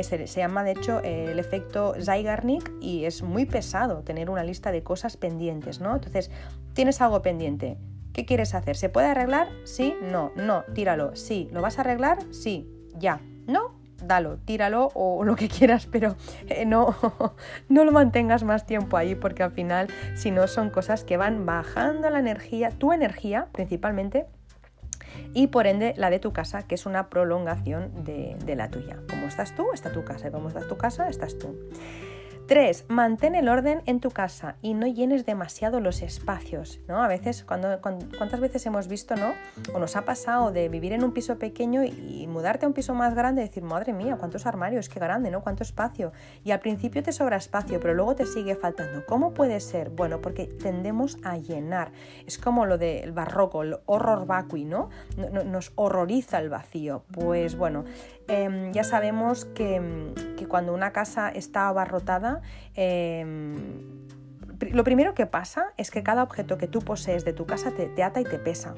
[0.02, 4.82] Se, llama de hecho el efecto Zeigarnik y es muy pesado tener una lista de
[4.82, 5.94] cosas pendientes, ¿no?
[5.94, 6.28] Entonces,
[6.74, 7.76] tienes algo pendiente,
[8.12, 8.76] ¿qué quieres hacer?
[8.76, 9.48] ¿Se puede arreglar?
[9.64, 12.18] Sí, no, no, tíralo, sí, ¿lo vas a arreglar?
[12.32, 16.16] Sí, ya, no, dalo, tíralo o lo que quieras, pero
[16.48, 16.94] eh, no,
[17.68, 21.46] no lo mantengas más tiempo ahí porque al final, si no, son cosas que van
[21.46, 24.26] bajando la energía, tu energía principalmente,
[25.34, 28.96] y por ende la de tu casa, que es una prolongación de, de la tuya.
[29.08, 31.56] Como estás tú, está tu casa, y como estás tu casa, estás tú.
[32.50, 32.86] 3.
[32.88, 37.00] Mantén el orden en tu casa y no llenes demasiado los espacios, ¿no?
[37.00, 39.34] A veces, cuando, ¿cuántas veces hemos visto, ¿no?
[39.72, 42.92] O nos ha pasado de vivir en un piso pequeño y, mudarte a un piso
[42.92, 45.42] más grande y decir, madre mía, cuántos armarios, qué grande, ¿no?
[45.42, 46.10] Cuánto espacio.
[46.42, 49.06] Y al principio te sobra espacio, pero luego te sigue faltando.
[49.06, 49.90] ¿Cómo puede ser?
[49.90, 51.92] Bueno, porque tendemos a llenar.
[52.26, 54.90] Es como lo del barroco, el horror vacui, ¿no?
[55.16, 57.04] Nos horroriza el vacío.
[57.12, 57.84] Pues bueno,
[58.30, 60.14] Em, ya sabemos que,
[60.48, 62.42] cuando una casa está abarrotada,
[62.74, 63.56] em,
[64.72, 68.02] lo primero que pasa es que cada objeto que tú posees de tu casa te,
[68.04, 68.76] ata y te pesa.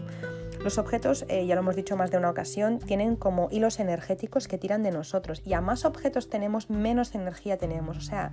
[0.64, 4.48] Los objetos, eh, ya lo hemos dicho más de una ocasión, tienen como hilos energéticos
[4.48, 7.98] que tiran de nosotros y a más objetos tenemos, menos energía tenemos.
[7.98, 8.32] O sea,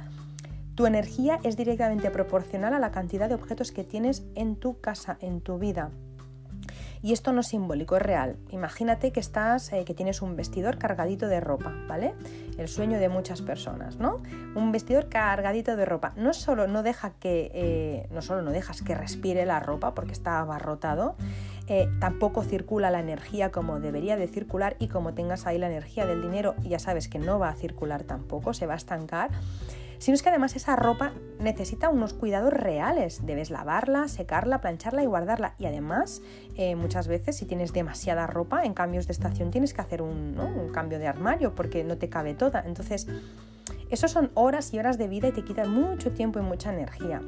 [0.76, 5.18] tu energía es directamente proporcional a la cantidad de objetos que tienes en tu casa,
[5.20, 5.92] en tu vida.
[7.02, 8.36] Y esto no es simbólico, es real.
[8.50, 12.14] Imagínate que estás, eh, que tienes un vestidor cargadito de ropa, ¿vale?
[12.58, 14.22] El sueño de muchas personas, ¿no?
[14.56, 16.14] Un vestidor cargadito de ropa.
[16.18, 20.12] No solo no deja que, eh, no solo no dejas que respire la ropa porque
[20.12, 21.16] está abarrotado,
[21.68, 26.06] eh, tampoco circula la energía como debería de circular y como tengas ahí la energía
[26.06, 29.30] del dinero, ya sabes que no va a circular tampoco, se va a estancar
[30.00, 33.26] sino es que además esa ropa necesita unos cuidados reales.
[33.26, 35.56] Debes lavarla, secarla, plancharla y guardarla.
[35.60, 36.22] Y además,
[36.56, 40.40] eh, muchas veces si tienes demasiada ropa, en cambios de estación tienes que hacer un,
[40.40, 42.64] un cambio de armario porque no te cabe toda.
[42.66, 43.08] Entonces,
[43.90, 47.22] eso son horas y horas de vida y te quitan mucho tiempo y mucha energía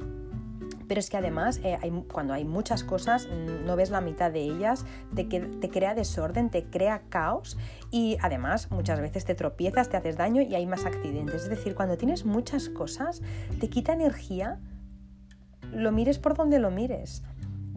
[0.92, 1.80] pero es que además eh,
[2.12, 6.50] cuando hay muchas cosas mm, no ves la mitad de ellas, te, te crea desorden,
[6.50, 7.58] te crea caos
[7.92, 11.44] y además muchas veces te tropiezas, te haces daño y hay más accidentes.
[11.44, 13.22] Es decir, cuando tienes muchas cosas,
[13.62, 14.60] te quita energía,
[15.72, 17.24] lo mires por donde lo mires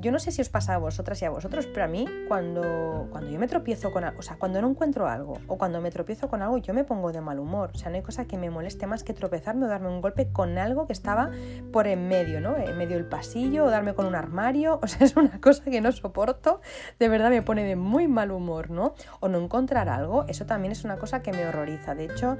[0.05, 3.09] yo no sé si os pasa a vosotras y a vosotros, pero a mí cuando,
[3.11, 5.91] cuando yo me tropiezo con algo, o sea, cuando no encuentro algo o cuando me
[5.91, 7.71] tropiezo con algo, yo me pongo de mal humor.
[7.73, 10.31] O sea, no hay cosa que me moleste más que tropezarme o darme un golpe
[10.31, 11.31] con algo que estaba
[11.73, 12.55] por en medio, ¿no?
[12.59, 14.79] En medio del pasillo o darme con un armario.
[14.85, 16.61] O sea, es una cosa que no soporto.
[16.99, 18.95] De verdad me pone de muy mal humor, ¿no?
[19.21, 21.95] O no encontrar algo, eso también es una cosa que me horroriza.
[21.95, 22.37] De hecho,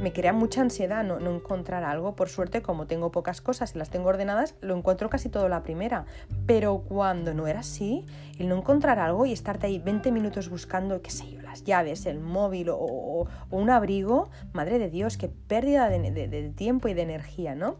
[0.00, 2.14] me crea mucha ansiedad no, no, encontrar algo.
[2.14, 5.62] Por suerte, como tengo pocas cosas y las tengo ordenadas, lo encuentro casi todo la
[5.62, 6.06] primera.
[6.46, 8.04] Pero cuando no era así,
[8.38, 12.06] el no encontrar algo y estarte ahí 20 minutos buscando, qué sé yo, las llaves,
[12.06, 17.54] el móvil o, un abrigo, madre de Dios, qué pérdida de, tiempo y de energía,
[17.54, 17.76] ¿no?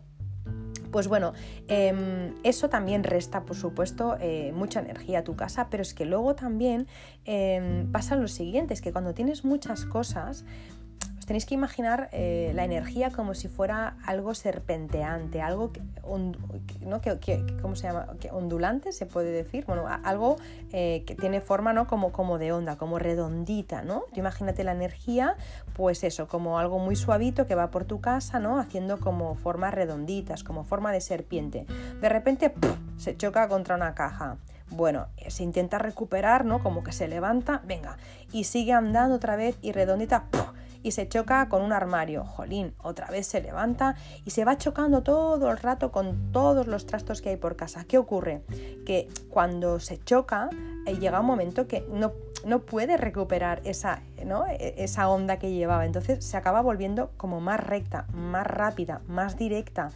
[0.90, 1.34] Pues bueno,
[1.68, 6.06] em, eso también resta, por supuesto, eh, mucha energía a tu casa, pero es que
[6.06, 6.86] luego también
[7.26, 10.46] em, pasa lo siguiente, que cuando tienes muchas cosas,
[11.28, 15.82] tenéis que imaginar eh, la energía como si fuera algo serpenteante, algo que,
[16.80, 17.02] ¿no?
[17.60, 18.06] ¿cómo se llama?
[18.32, 20.36] ondulante, se puede decir, bueno, algo
[20.72, 21.86] eh, que tiene forma ¿no?
[21.86, 24.04] como, como de onda, como redondita, ¿no?
[24.14, 25.36] imagínate la energía,
[25.74, 28.58] pues eso, como algo muy suavito que va por tu casa, ¿no?
[28.58, 31.66] Haciendo como formas redonditas, como forma de serpiente.
[32.00, 32.54] De repente
[32.96, 34.38] se choca contra una caja.
[34.70, 36.62] Bueno, se intenta recuperar, ¿no?
[36.62, 37.98] Como que se levanta, venga,
[38.32, 40.24] y sigue andando otra vez y redondita,
[40.88, 42.24] y se choca con un armario.
[42.24, 46.86] Jolín, otra vez se levanta y se va chocando todo el rato con todos los
[46.86, 47.84] trastos que hay por casa.
[47.84, 48.42] ¿Qué ocurre?
[48.86, 50.48] Que cuando se choca
[50.86, 52.12] eh, llega un momento que no,
[52.46, 54.46] no puede recuperar esa, ¿no?
[54.46, 55.84] E, esa onda que llevaba.
[55.84, 59.90] Entonces se acaba volviendo como más recta, más rápida, más directa.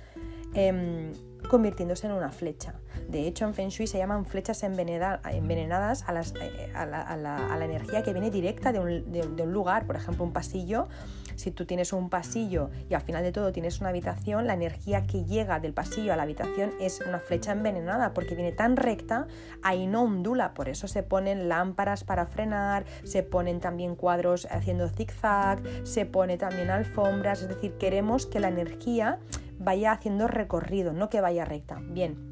[0.52, 1.12] Em,
[1.48, 2.74] convirtiéndose en una flecha.
[3.08, 8.30] De hecho, en Feng Shui se llaman flechas envenenadas a, eh, la, energía que viene
[8.30, 9.86] directa de un, lugar.
[9.86, 10.88] Por ejemplo, un pasillo.
[11.36, 15.06] Si tú tienes un pasillo y al final de todo tienes una habitación, la energía
[15.06, 19.26] que llega del pasillo a la habitación es una flecha envenenada porque viene tan recta,
[19.62, 20.54] ahí no ondula.
[20.54, 26.36] Por eso se ponen lámparas para frenar, se ponen también cuadros haciendo zigzag, se pone
[26.36, 27.42] también alfombras.
[27.42, 29.18] Es decir, queremos que la energía
[29.62, 31.80] vaya haciendo recorrido, no que vaya recta.
[31.80, 32.30] Bien,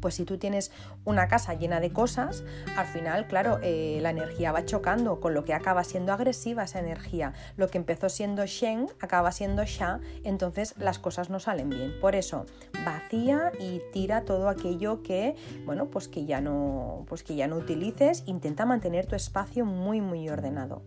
[0.00, 0.70] pues si tú tienes
[1.04, 2.44] una casa llena de cosas,
[2.76, 6.78] al final, claro, eh, la energía va chocando, con lo que acaba siendo agresiva esa
[6.78, 7.32] energía.
[7.56, 11.94] Lo que empezó siendo Shen acaba siendo Sha, entonces las cosas no salen bien.
[12.00, 12.46] Por eso,
[12.84, 17.56] vacía y tira todo aquello que, bueno, pues que ya no, pues que ya no
[17.56, 18.22] utilices.
[18.26, 20.82] Intenta mantener tu espacio muy, muy ordenado.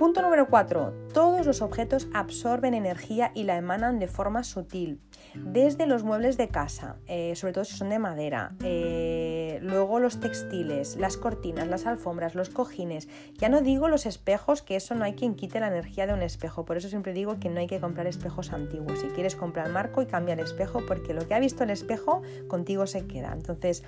[0.00, 0.94] Punto número 4.
[1.12, 4.98] Todos los objetos absorben energía y la emanan de forma sutil.
[5.34, 10.18] Desde los muebles de casa, eh, sobre todo si son de madera, eh, luego los
[10.18, 13.10] textiles, las cortinas, las alfombras, los cojines.
[13.34, 16.22] Ya no digo los espejos, que eso no hay quien quite la energía de un
[16.22, 16.64] espejo.
[16.64, 19.00] Por eso siempre digo que no hay que comprar espejos antiguos.
[19.00, 22.22] Si quieres comprar marco y cambia el espejo, porque lo que ha visto el espejo
[22.48, 23.34] contigo se queda.
[23.34, 23.84] Entonces,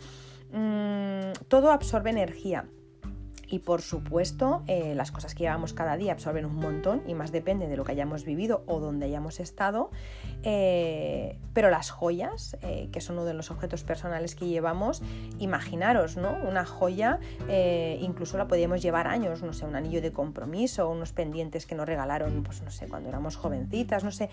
[0.53, 2.67] mm, todo absorbe energía.
[3.53, 7.33] Y por supuesto, eh, las cosas que llevamos cada día absorben un montón y más
[7.33, 9.91] depende de lo que hayamos vivido o donde hayamos estado.
[10.43, 15.03] Eh, pero las joyas, eh, que son uno de los objetos personales que llevamos,
[15.39, 16.35] imaginaros, ¿no?
[16.49, 17.21] Una joya,
[18.01, 21.87] incluso la podíamos llevar años, no sé, un anillo de compromiso, unos pendientes que nos
[21.87, 24.31] regalaron, pues no sé, cuando éramos jovencitas, no sé.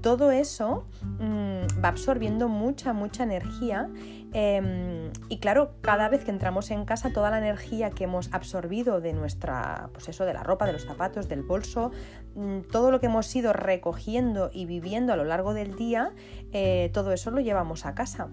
[0.00, 0.86] Todo eso
[1.20, 3.90] mm, va absorbiendo mucha, mucha energía.
[4.34, 9.00] Em, y claro, cada vez que entramos en casa, toda la energía que hemos absorbido
[9.00, 11.90] de nuestra, pues eso, de la ropa, de los zapatos, del bolso,
[12.34, 16.12] mm, todo lo que hemos ido recogiendo y viviendo a lo largo del día,
[16.52, 18.28] eh, todo eso lo llevamos a casa.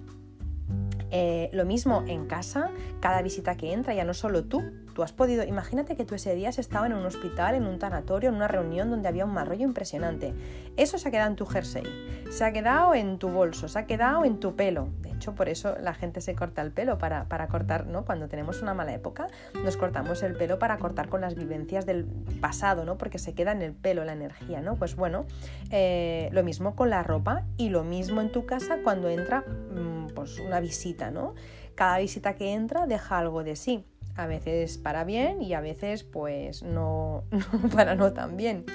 [1.11, 5.11] Eh, lo mismo en casa, cada visita que entra, ya no solo tú, tú has
[5.11, 8.35] podido, imagínate que tú ese día has estado en un hospital, en un tanatorio, en
[8.35, 10.35] una reunión donde había un mal impresionante.
[10.77, 11.83] Eso se ha quedado en tu jersey,
[12.29, 15.75] se ha quedado en tu bolso, se ha quedado en tu pelo hecho, por eso
[15.81, 18.05] la gente se corta el pelo, para, cortar, ¿no?
[18.05, 19.27] Cuando tenemos una mala época,
[19.63, 22.05] nos cortamos el pelo para cortar con las vivencias del
[22.39, 22.97] pasado, ¿no?
[22.97, 24.75] Porque se queda en el pelo la energía, ¿no?
[24.77, 25.25] Pues bueno,
[25.71, 30.13] eh, lo mismo con la ropa y lo mismo en tu casa cuando entra mm,
[30.15, 31.35] pues una visita, ¿no?
[31.75, 36.03] Cada visita que entra deja algo de sí a veces para bien y a veces
[36.03, 37.23] pues no,
[37.73, 38.65] para no tan bien.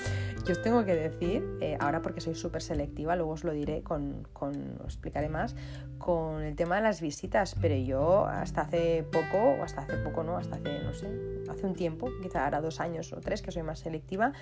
[0.46, 3.82] Yo os tengo que decir, eh, ahora porque soy súper selectiva, luego os lo diré,
[3.82, 5.56] con, con, explicaré más,
[6.04, 10.22] con el tema de las visitas, pero yo hasta hace poco, o hasta hace poco
[10.22, 11.08] no, hasta hace, no sé,
[11.50, 14.34] hace un tiempo, quizá ahora dos años o tres que soy más selectiva,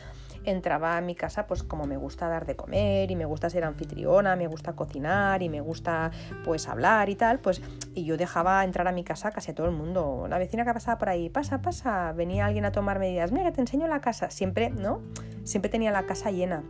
[0.42, 3.62] entraba a mi casa pues como me gusta dar de comer y me gusta ser
[3.62, 6.10] anfitriona, me gusta cocinar y me gusta
[6.44, 7.62] pues hablar y tal, pues
[7.94, 10.26] y yo dejaba entrar a mi casa casi a todo el mundo.
[10.28, 13.52] La vecina que pasaba por ahí, pasa, pasa, venía alguien a tomar medidas, mira que
[13.52, 15.00] te enseño la casa, siempre, ¿no?
[15.44, 16.64] Siempre tenía la casa llena.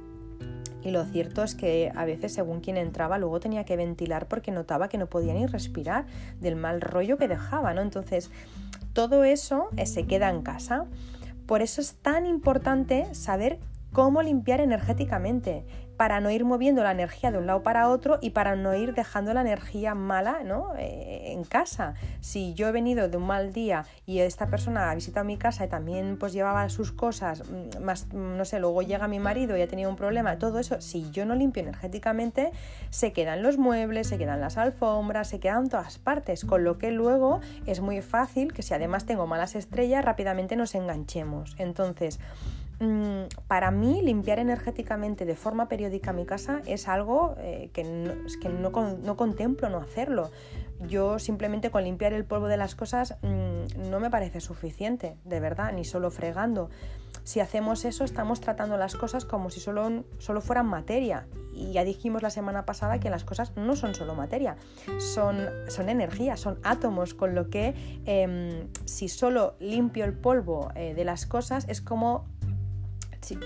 [0.84, 4.50] Y lo cierto es que a veces según quien entraba luego tenía que ventilar porque
[4.50, 6.06] notaba que no podía ni respirar
[6.40, 7.82] del mal rollo que dejaba, ¿no?
[7.82, 8.30] Entonces,
[8.92, 10.86] todo eso eh, se queda en casa.
[11.46, 13.58] Por eso es tan importante saber
[13.92, 15.64] cómo limpiar energéticamente
[16.02, 18.92] para no ir moviendo la energía de un lado para otro y para no ir
[18.92, 20.72] dejando la energía mala ¿no?
[20.76, 21.94] Eh, en casa.
[22.20, 25.64] Si yo he venido de un mal día y esta persona ha visitado mi casa
[25.64, 29.56] y también pues llevaba sus cosas, mm, más, mm, no sé, luego llega mi marido
[29.56, 32.50] y ha tenido un problema, todo eso, si yo no limpio energéticamente,
[32.90, 36.90] se quedan los muebles, se quedan las alfombras, se quedan todas partes, con lo que
[36.90, 41.54] luego es muy fácil que si además tengo malas estrellas, rápidamente nos enganchemos.
[41.58, 42.18] Entonces,
[43.46, 48.48] para mí limpiar energéticamente de forma periódica mi casa es algo eh, que, no, que
[48.48, 50.30] no, contemplo no hacerlo.
[50.80, 55.38] Yo simplemente con limpiar el polvo de las cosas mm, no me parece suficiente, de
[55.38, 56.70] verdad, ni solo fregando.
[57.24, 61.26] Si hacemos eso estamos tratando las cosas como si solo, solo fueran materia.
[61.54, 64.56] Y ya dijimos la semana pasada que las cosas no son solo materia,
[64.98, 65.36] son,
[65.68, 67.74] son energía, son átomos, con lo que
[68.06, 72.31] em, si solo limpio el polvo eh, de las cosas es como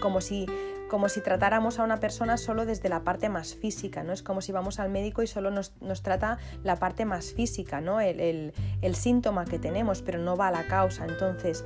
[0.00, 0.46] como si,
[0.88, 4.12] como si tratáramos a una persona solo desde la parte más física, ¿no?
[4.12, 8.00] Es como si vamos al médico y solo nos, trata la parte más física, ¿no?
[8.00, 11.04] El, el, síntoma que tenemos, pero no va a la causa.
[11.04, 11.64] Entonces,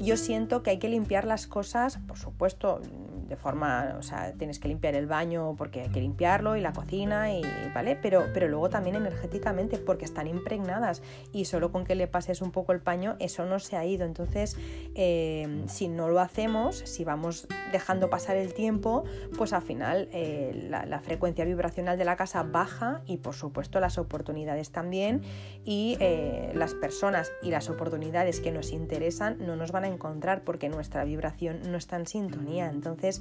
[0.00, 2.80] yo siento que hay que limpiar las cosas, por supuesto,
[3.28, 6.72] de forma, o sea, tienes que limpiar el baño porque hay que limpiarlo y la
[6.72, 7.42] cocina, y,
[7.74, 7.96] ¿vale?
[8.00, 12.50] Pero, pero luego también energéticamente porque están impregnadas y solo con que le pases un
[12.50, 14.04] poco el paño eso no se ha ido.
[14.04, 14.56] Entonces,
[14.94, 19.04] eh, si no lo hacemos, si vamos dejando pasar el tiempo,
[19.36, 23.98] pues al final eh, la, frecuencia vibracional de la casa baja y por supuesto las
[23.98, 25.22] oportunidades también
[25.64, 30.44] y eh, las personas y las oportunidades que nos interesan no nos van a encontrar
[30.44, 32.70] porque nuestra vibración no está en sintonía.
[32.70, 33.13] Entonces,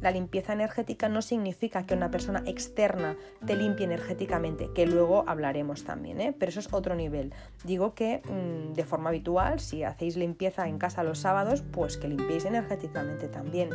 [0.00, 5.84] la limpieza energética no significa que una persona externa te limpie energéticamente, que luego hablaremos
[5.84, 6.34] también, ¿eh?
[6.38, 7.32] pero eso es otro nivel.
[7.64, 12.08] Digo que mm, de forma habitual, si hacéis limpieza en casa los sábados, pues que
[12.08, 13.70] limpiéis energéticamente también.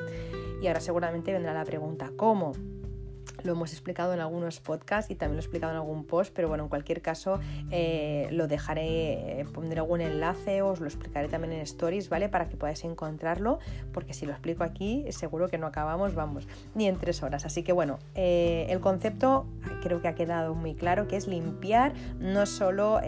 [0.61, 2.53] Y ahora seguramente vendrá la pregunta, ¿cómo?
[3.43, 6.47] Lo hemos explicado en algunos podcasts y también lo he explicado en algún post, pero
[6.47, 7.39] bueno, en cualquier caso
[7.71, 12.29] eh, lo dejaré, eh, pondré algún enlace, os lo explicaré también en stories, ¿vale?
[12.29, 13.59] Para que podáis encontrarlo,
[13.93, 17.45] porque si lo explico aquí seguro que no acabamos, vamos, ni en tres horas.
[17.45, 19.45] Así que bueno, eh, el concepto
[19.81, 22.99] creo que ha quedado muy claro, que es limpiar no solo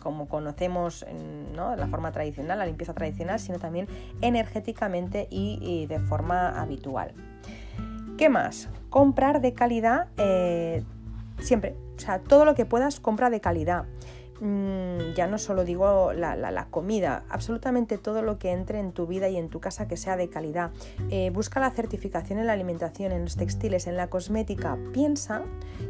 [0.00, 3.88] como conocemos en la forma tradicional, la limpieza tradicional, sino también
[4.20, 7.12] energéticamente y de forma habitual.
[8.16, 8.70] ¿Qué más?
[8.88, 10.82] Comprar de calidad eh,
[11.38, 11.76] siempre.
[11.96, 13.84] O sea, todo lo que puedas, compra de calidad.
[14.40, 19.28] Mm, ya no solo digo la, comida, absolutamente todo lo que entre en tu vida
[19.28, 20.70] y en tu casa que sea de calidad.
[21.10, 24.76] Eh, busca la certificación en la alimentación, en los textiles, en la cosmética.
[24.92, 25.42] Piensa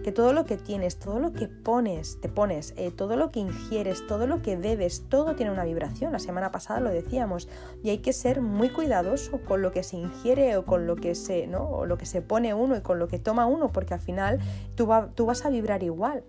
[0.04, 3.40] que todo lo que tienes, todo lo que pones, te pones, eh, todo lo que
[3.40, 6.12] ingieres, todo lo que bebes, todo tiene una vibración.
[6.12, 7.48] La semana pasada lo decíamos
[7.82, 11.14] y hay que ser muy cuidadoso con lo que se ingiere o con lo que
[11.14, 11.68] se, ¿no?
[11.68, 14.38] o lo que se pone uno y con lo que toma uno, porque al final
[14.74, 16.24] tú, tú vas a vibrar igual.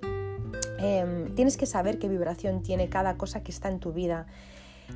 [0.79, 4.27] Em, tienes que saber qué vibración tiene cada cosa que está en tu vida.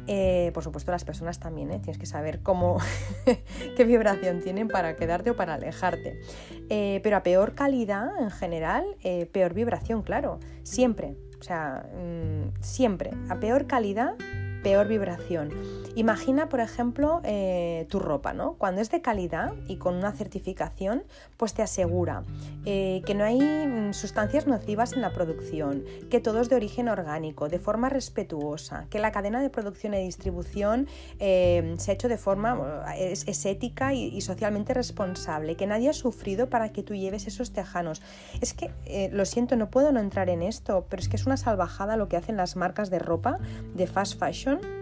[0.08, 1.80] Eh, por supuesto, las personas también, ¿eh?
[1.80, 2.78] tienes que saber cómo,
[3.76, 6.22] qué vibración tienen para quedarte o para alejarte.
[6.70, 8.86] Eh, pero a peor calidad en general,
[9.32, 11.16] peor vibración, claro, siempre.
[11.40, 13.12] O sea, mm, siempre.
[13.30, 14.14] A peor calidad,
[14.62, 15.52] peor vibración.
[15.96, 18.54] Imagina, por ejemplo, eh, tu ropa, ¿no?
[18.54, 21.04] Cuando es de calidad y con una certificación,
[21.38, 22.24] pues te asegura
[22.66, 26.88] eh, que no hay mm, sustancias nocivas en la producción, que todo es de origen
[26.88, 30.88] orgánico, de forma respetuosa, que la cadena de producción y distribución
[31.20, 36.48] eh, se ha hecho de forma, es, ética y, socialmente responsable, que nadie ha sufrido
[36.50, 38.02] para que tú lleves esos tejanos.
[38.40, 38.70] Es que,
[39.12, 42.08] lo siento, no puedo no entrar en esto, pero es que es una salvajada lo
[42.08, 43.40] que hacen las marcas de ropa
[43.74, 44.81] de fast fashion anlattım.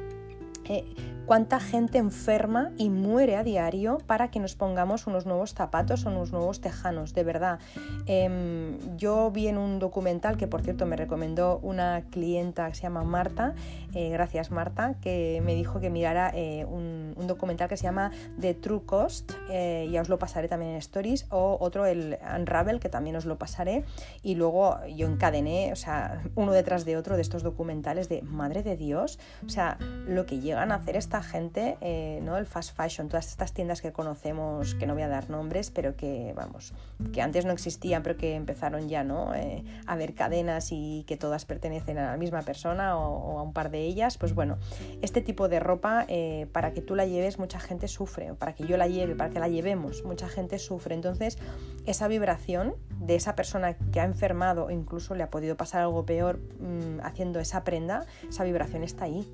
[0.70, 0.86] Eh,
[1.26, 6.10] cuánta gente enferma y muere a diario para que nos pongamos unos nuevos zapatos o
[6.10, 7.60] unos nuevos tejanos, de verdad.
[8.08, 12.84] Em, yo vi en un documental que por cierto me recomendó una clienta que se
[12.84, 13.54] llama Marta,
[13.94, 18.56] eh, gracias Marta, que me dijo que mirara eh, un, documental que se llama The
[18.56, 23.16] True Cost, ya os lo pasaré también en Stories, o otro, el Unravel, que también
[23.16, 23.84] os lo pasaré,
[24.24, 28.64] y luego yo encadené, o sea, uno detrás de otro de estos documentales de Madre
[28.64, 32.38] de Dios, o sea, lo que llega a hacer esta gente, eh, ¿no?
[32.38, 35.96] El fast fashion, todas estas tiendas que conocemos, que no voy a dar nombres, pero
[35.96, 36.74] que, vamos,
[37.14, 39.34] que antes no existían, pero que empezaron ya, ¿no?
[39.34, 43.54] Eh, a ver cadenas y que todas pertenecen a la misma persona o, a un
[43.54, 44.58] par de ellas, pues bueno,
[45.02, 48.66] este tipo de ropa, eh, para que tú la lleves, mucha gente sufre, para que
[48.66, 50.94] yo la lleve, para que la llevemos, mucha gente sufre.
[50.96, 51.38] Entonces,
[51.86, 56.06] esa vibración de esa persona que ha enfermado o incluso le ha podido pasar algo
[56.06, 59.26] peor mm, haciendo esa prenda, esa vibración está ahí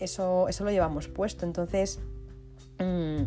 [0.00, 1.44] eso, eso lo llevamos puesto.
[1.44, 2.00] Entonces,
[2.78, 3.24] mm,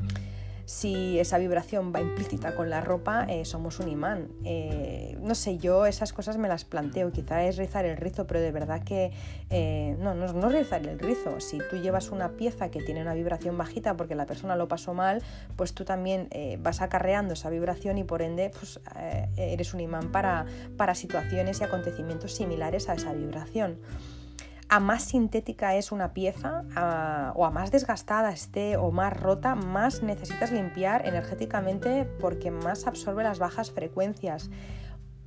[0.71, 4.29] si esa vibración va implícita con la ropa, eh, somos un imán.
[4.45, 7.11] Eh, no sé, yo esas cosas me las planteo.
[7.11, 9.11] Quizá es rizar el rizo, pero de verdad que
[9.49, 11.41] eh, no, no, no rizar el rizo.
[11.41, 14.93] Si tú llevas una pieza que tiene una vibración bajita porque la persona lo pasó
[14.93, 15.21] mal,
[15.57, 18.79] pues tú también vas acarreando esa vibración y por ende pues,
[19.35, 20.45] eres un imán para,
[20.77, 23.77] para situaciones y acontecimientos similares a esa vibración
[24.71, 26.63] a más sintética es una pieza
[27.35, 33.21] o a más desgastada esté o más rota, más necesitas limpiar energéticamente porque más absorbe
[33.21, 34.49] las bajas frecuencias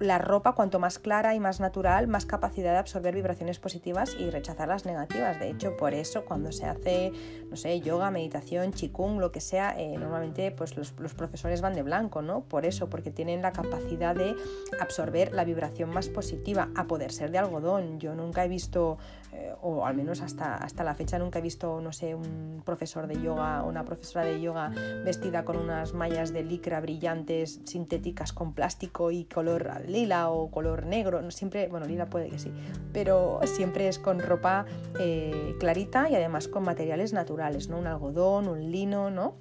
[0.00, 4.30] la ropa, cuanto más clara y más natural, más capacidad de absorber vibraciones positivas y
[4.30, 5.38] rechazar las negativas.
[5.38, 7.12] De hecho, por eso cuando se hace,
[7.48, 11.82] no sé, yoga, meditación, chikung, lo que sea, eh, normalmente pues los, profesores van de
[11.82, 12.42] blanco, ¿no?
[12.42, 14.34] Por eso, porque tienen la capacidad de
[14.80, 18.00] absorber la vibración más positiva, a poder ser de algodón.
[18.00, 18.98] Yo nunca he visto,
[19.34, 23.08] eh, o al menos hasta, hasta la fecha nunca he visto, no sé, un profesor
[23.08, 24.70] de yoga o una profesora de yoga
[25.04, 30.86] vestida con unas mallas de licra brillantes, sintéticas, con plástico y color lila o color
[30.86, 32.52] negro, no siempre, bueno, lila puede que sí,
[32.92, 34.66] pero siempre es con ropa
[35.00, 37.78] eh, clarita y además con materiales naturales, ¿no?
[37.78, 39.34] Un algodón, un lino, ¿no?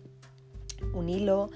[0.93, 1.49] Un hilo.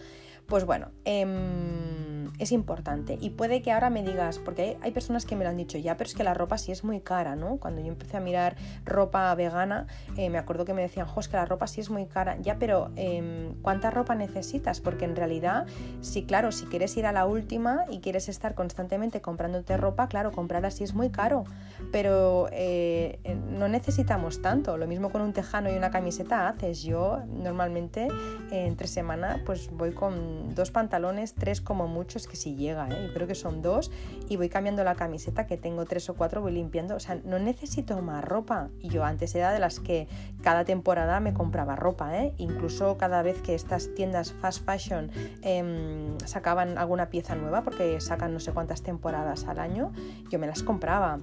[0.47, 3.17] Pues bueno, em, es importante.
[3.19, 5.97] Y puede que ahora me digas, porque hay, personas que me lo han dicho ya,
[5.97, 7.57] pero es que la ropa sí es muy cara, ¿no?
[7.57, 11.35] Cuando yo empecé a mirar ropa vegana, eh, me acuerdo que me decían, jo, que
[11.35, 12.37] la ropa sí es muy cara.
[12.41, 14.79] Ya, pero em, ¿cuánta ropa necesitas?
[14.79, 15.65] Porque en realidad,
[15.99, 20.31] sí, claro, si quieres ir a la última y quieres estar constantemente comprándote ropa, claro,
[20.31, 21.43] comprar así es muy caro.
[21.91, 23.19] Pero eh,
[23.49, 24.77] no necesitamos tanto.
[24.77, 26.83] Lo mismo con un tejano y una camiseta haces.
[26.83, 28.07] Yo normalmente
[28.51, 33.07] entre semana pues voy con dos pantalones, tres como mucho es que si llega, ¿eh?
[33.07, 33.91] yo creo que son dos,
[34.29, 37.39] y voy cambiando la camiseta, que tengo tres o cuatro, voy limpiando, o sea, no
[37.39, 38.69] necesito más ropa.
[38.79, 40.07] Y yo antes era de las que
[40.41, 42.33] cada temporada me compraba ropa, ¿eh?
[42.37, 45.11] incluso cada vez que estas tiendas fast fashion
[45.41, 49.91] em, sacaban alguna pieza nueva, porque sacan no sé cuántas temporadas al año,
[50.29, 51.19] yo me las compraba.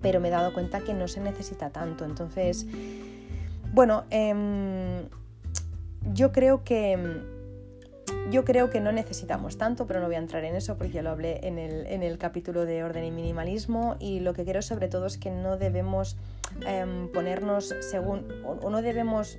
[0.00, 2.04] Pero me he dado cuenta que no se necesita tanto.
[2.04, 2.66] Entonces,
[3.72, 5.06] bueno, em,
[6.12, 7.22] yo creo que
[8.30, 11.02] yo creo que no necesitamos tanto, pero no voy a entrar en eso porque ya
[11.02, 15.06] lo hablé en el, capítulo de orden y minimalismo y lo que quiero sobre todo
[15.06, 16.16] es que no debemos
[16.66, 19.38] em, ponernos según o, no debemos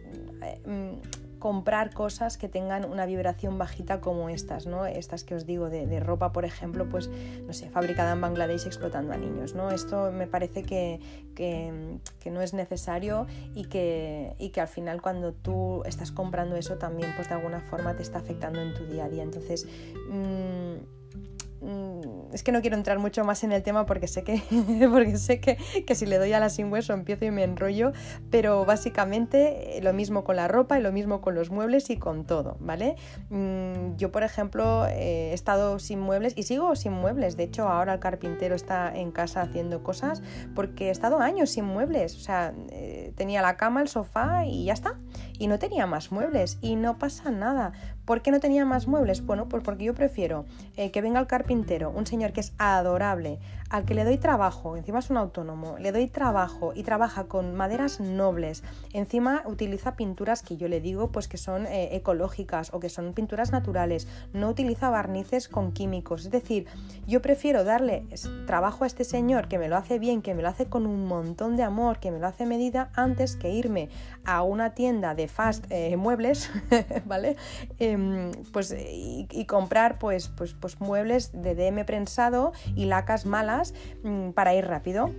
[0.65, 0.99] em,
[1.43, 4.85] comprar cosas que tengan una vibración bajita como estas, ¿no?
[4.85, 7.09] Estas que os digo de, ropa, por ejemplo, pues,
[7.45, 9.69] no sé, fabricada en Bangladesh explotando a niños, ¿no?
[9.69, 11.01] Esto me parece que,
[12.31, 17.11] no es necesario y que, y que al final cuando tú estás comprando eso también,
[17.17, 19.23] pues de alguna forma te está afectando en tu día a día.
[19.23, 19.67] Entonces,
[20.09, 21.02] Mm,
[22.33, 24.41] es que no quiero entrar mucho más en el tema porque sé que,
[24.91, 25.57] porque sé que,
[25.95, 27.93] si le doy a la sin hueso empiezo y me enrollo,
[28.31, 31.97] pero básicamente eh, lo mismo con la ropa y lo mismo con los muebles y
[31.97, 32.95] con todo, ¿vale?
[33.29, 37.37] Mm, yo, por ejemplo, eh, he estado sin muebles y sigo sin muebles.
[37.37, 40.23] De hecho, ahora el carpintero está en casa haciendo cosas
[40.55, 42.15] porque he estado años sin muebles.
[42.15, 44.99] O sea, eh, tenía la cama, el sofá y ya está.
[45.37, 47.73] Y no tenía más muebles y no pasa nada
[48.05, 49.25] ¿Por qué no tenía más muebles?
[49.25, 50.45] Bueno, pues porque yo prefiero
[50.75, 53.39] eh, que venga el carpintero, un señor que es adorable,
[53.73, 57.55] al que le doy trabajo, encima es un autónomo, le doy trabajo y trabaja con
[57.55, 58.63] maderas nobles,
[58.93, 63.13] encima utiliza pinturas que yo le digo pues que son eh, ecológicas o que son
[63.13, 66.67] pinturas naturales, no utiliza barnices con químicos, es decir,
[67.07, 68.05] yo prefiero darle
[68.45, 71.07] trabajo a este señor que me lo hace bien, que me lo hace con un
[71.07, 73.89] montón de amor, que me lo hace medida, antes que irme
[74.23, 76.51] a una tienda de fast eh, muebles,
[77.05, 77.37] ¿vale?
[77.79, 83.62] Em, pues y, comprar pues, pues, pues muebles de DM prensado y lacas malas
[84.33, 85.11] para ir rápido.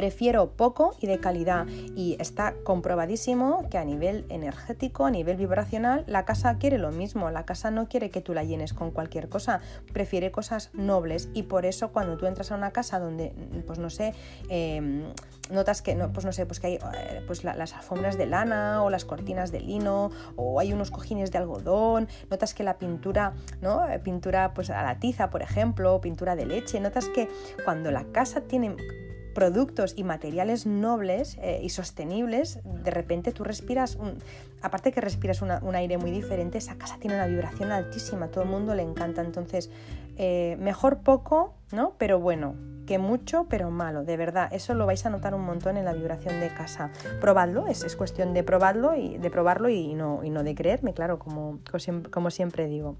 [0.00, 6.04] Prefiero poco y de calidad y está comprobadísimo que a nivel energético, a nivel vibracional,
[6.06, 7.30] la casa quiere lo mismo.
[7.30, 9.60] La casa no quiere que tú la llenes con cualquier cosa,
[9.92, 13.34] prefiere cosas nobles y por eso cuando tú entras a una casa donde,
[13.66, 14.14] pues no sé,
[14.48, 15.02] em,
[15.50, 18.82] notas que, no, pues no sé, pues que hay eh, pues las alfombras de lana
[18.82, 23.34] o las cortinas de lino o hay unos cojines de algodón, notas que la pintura,
[23.60, 23.86] ¿no?
[23.86, 27.28] Eh, pintura pues a la tiza, por ejemplo, pintura de leche, notas que
[27.66, 28.74] cuando la casa tiene
[29.34, 34.18] productos y materiales nobles eh, y sostenibles, de repente tú respiras, un,
[34.62, 38.50] aparte que respiras un aire muy diferente, esa casa tiene una vibración altísima, todo el
[38.50, 39.70] mundo le encanta, entonces
[40.58, 41.94] mejor poco, ¿no?
[41.96, 42.54] Pero bueno,
[42.90, 44.52] que mucho, pero malo, de verdad.
[44.52, 46.90] Eso lo vais a notar un montón en la vibración de casa.
[47.20, 50.92] Probadlo, es, es cuestión de probarlo y de probarlo y no, y no de creerme,
[50.92, 51.60] claro, como,
[52.10, 52.96] como siempre digo.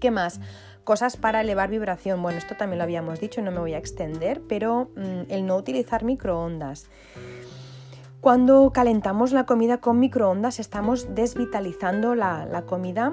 [0.00, 0.38] ¿Qué más?
[0.84, 2.22] Cosas para elevar vibración.
[2.22, 5.56] Bueno, esto también lo habíamos dicho no me voy a extender, pero mm, el no
[5.56, 6.88] utilizar microondas.
[8.20, 13.12] Cuando calentamos la comida con microondas estamos desvitalizando la, la comida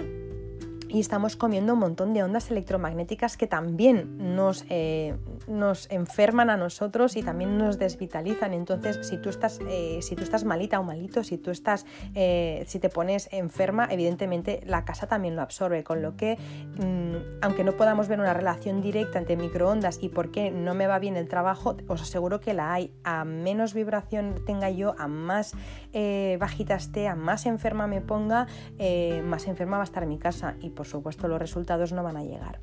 [0.94, 5.16] y estamos comiendo un montón de ondas electromagnéticas que también nos, eh,
[5.48, 8.54] nos enferman a nosotros y también nos desvitalizan.
[8.54, 12.66] Entonces, si tú estás, eh, si tú estás malita o malito, si tú estás, eh,
[12.68, 15.84] si te pones enferma, evidentemente la casa también lo absorbe.
[15.84, 16.38] Con lo que,
[16.78, 20.88] mm, aunque no podamos ver una relación directa entre microondas y por qué no me
[20.88, 22.92] va bien el trabajo, os aseguro que la hay.
[23.06, 25.54] A menos vibración tenga yo, a más
[26.39, 28.48] bajita esté, más enferma me ponga,
[29.24, 30.56] más enferma va a estar mi casa.
[30.62, 32.60] Y por supuesto los resultados no van a llegar.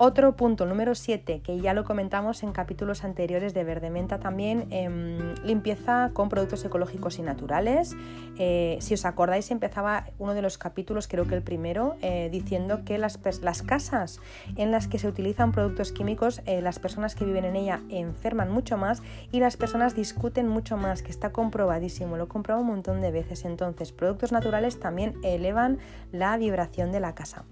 [0.00, 4.68] Otro punto, número 7, que ya lo comentamos en capítulos anteriores de Verde Menta también,
[4.70, 7.96] em, limpieza con productos ecológicos y naturales.
[8.38, 12.84] Eh, si os acordáis, empezaba uno de los capítulos, creo que el primero, eh, diciendo
[12.84, 14.20] que las, las, casas
[14.54, 18.52] en las que se utilizan productos químicos, eh, las personas que viven en ella enferman
[18.52, 22.70] mucho más y las personas discuten mucho más, que está comprobadísimo, lo he comprobado un
[22.70, 23.44] montón de veces.
[23.44, 25.78] Entonces, productos naturales también elevan
[26.12, 27.46] la vibración de la casa.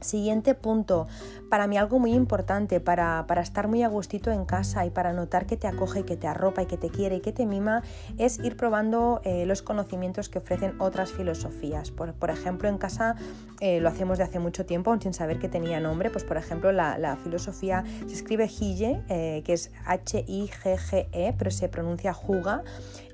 [0.00, 1.06] Siguiente punto,
[1.50, 5.46] para mí algo muy importante para, estar muy a gustito en casa y para notar
[5.46, 7.82] que te acoge, que te arropa y que te quiere y que te mima,
[8.16, 11.90] es ir probando eh, los conocimientos que ofrecen otras filosofías.
[11.90, 13.16] Por, ejemplo, en casa
[13.60, 16.36] eh, lo hacemos de hace mucho tiempo, aún sin saber que tenía nombre, pues por
[16.36, 22.62] ejemplo la, filosofía se escribe Hige, eh, que es H-I-G-G-E, pero se pronuncia Juga.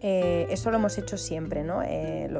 [0.06, 1.82] Eso lo hemos hecho siempre, ¿no?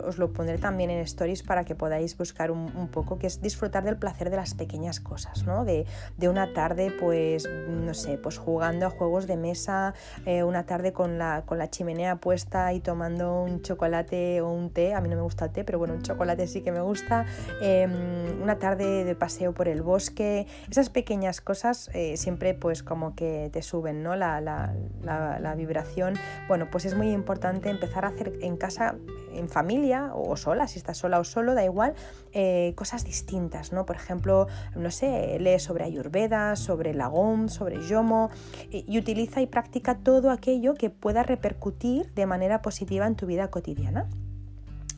[0.07, 3.85] os lo pondré también en stories para que podáis buscar un, poco, que es disfrutar
[3.85, 5.64] del placer de de las pequeñas cosas, ¿no?
[5.64, 5.87] De,
[6.29, 9.95] una tarde, pues, no sé, pues jugando a juegos de mesa,
[10.27, 14.71] eh, una tarde con la, con la chimenea puesta y tomando un chocolate o un
[14.71, 16.81] té, a mí no me gusta el té, pero bueno, un chocolate sí que me
[16.81, 17.27] gusta,
[17.62, 23.14] em, una tarde de paseo por el bosque, esas pequeñas cosas eh, siempre pues como
[23.14, 24.17] que te suben, ¿no?
[24.17, 26.14] La, la vibración,
[26.49, 28.97] bueno, pues es muy importante empezar a hacer en casa,
[29.33, 31.95] en familia o sola, si estás sola o solo, da igual,
[32.33, 33.87] eh, cosas distintas, ¿no?
[33.87, 38.31] Por ejemplo, no sé, lee sobre Ayurveda, sobre Lagom, sobre Yomo
[38.71, 43.49] y utiliza y practica todo aquello que pueda repercutir de manera positiva en tu vida
[43.49, 44.09] cotidiana.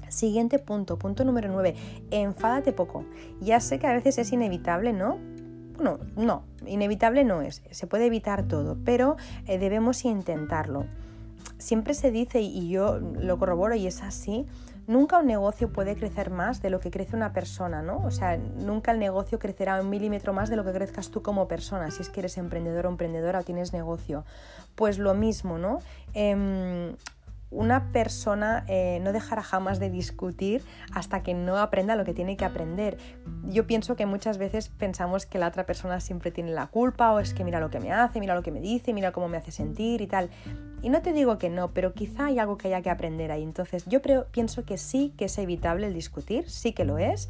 [0.09, 1.75] Siguiente punto, punto número 9,
[2.11, 3.05] enfádate poco.
[3.41, 5.19] Ya sé que a veces es inevitable, ¿no?
[5.77, 10.87] Bueno, no, inevitable no es, se puede evitar todo, pero eh, debemos intentarlo.
[11.59, 14.47] Siempre se dice, y yo lo corroboro y es así,
[14.89, 17.99] nunca un negocio puede crecer más de lo que crece una persona, ¿no?
[18.05, 21.47] O sea, nunca el negocio crecerá un milímetro más de lo que crezcas tú como
[21.47, 24.25] persona, si es que eres emprendedor o emprendedora o tienes negocio.
[24.75, 25.81] Pues lo mismo, ¿no?
[26.15, 26.95] Em,
[27.51, 30.63] una persona eh, no dejará jamás de discutir
[30.93, 32.99] hasta que no aprenda lo que tiene que aprender.
[33.45, 37.21] Yo pienso que muchas veces pensamos que la otra persona siempre tiene la culpa o
[37.21, 39.39] es que mira lo que me hace, mira lo que me dice, mira cómo me
[39.39, 40.31] hace sentir y tal.
[40.83, 43.43] Y no te digo que no, pero quizá hay algo que haya que aprender ahí.
[43.43, 44.01] Entonces yo
[44.31, 47.29] pienso que sí que es evitable el discutir, sí que lo es.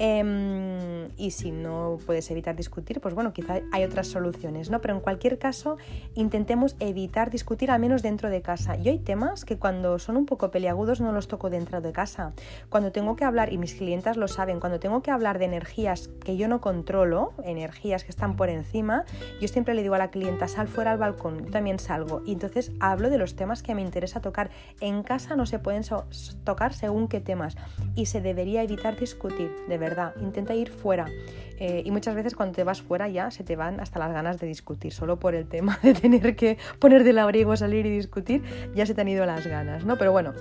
[0.00, 4.80] Em, y si no puedes evitar discutir, pues bueno, quizá hay otras soluciones, ¿no?
[4.80, 5.76] Pero en cualquier caso,
[6.14, 8.76] intentemos evitar discutir al menos dentro de casa.
[8.76, 12.32] Y hay temas que cuando son un poco peliagudos no los toco dentro de casa.
[12.68, 16.10] Cuando tengo que hablar, y mis clientas lo saben, cuando tengo que hablar de energías
[16.24, 19.04] que yo no controlo, energías que están por encima,
[19.40, 22.22] yo siempre le digo a la clienta, sal fuera al balcón, yo también salgo.
[22.24, 24.50] Y entonces hablo de los temas que me interesa tocar.
[24.80, 25.82] En casa no se pueden
[26.44, 27.56] tocar según qué temas
[27.94, 30.14] y se debería evitar discutir, de verdad.
[30.20, 31.06] Intenta ir fuera.
[31.58, 34.38] Eh, y muchas veces cuando te vas fuera ya se te van hasta las ganas
[34.38, 38.42] de discutir, solo por el tema de tener que poner del abrigo, salir y discutir,
[38.74, 39.98] ya se te han ido las ganas, ¿no?
[39.98, 40.34] Pero bueno,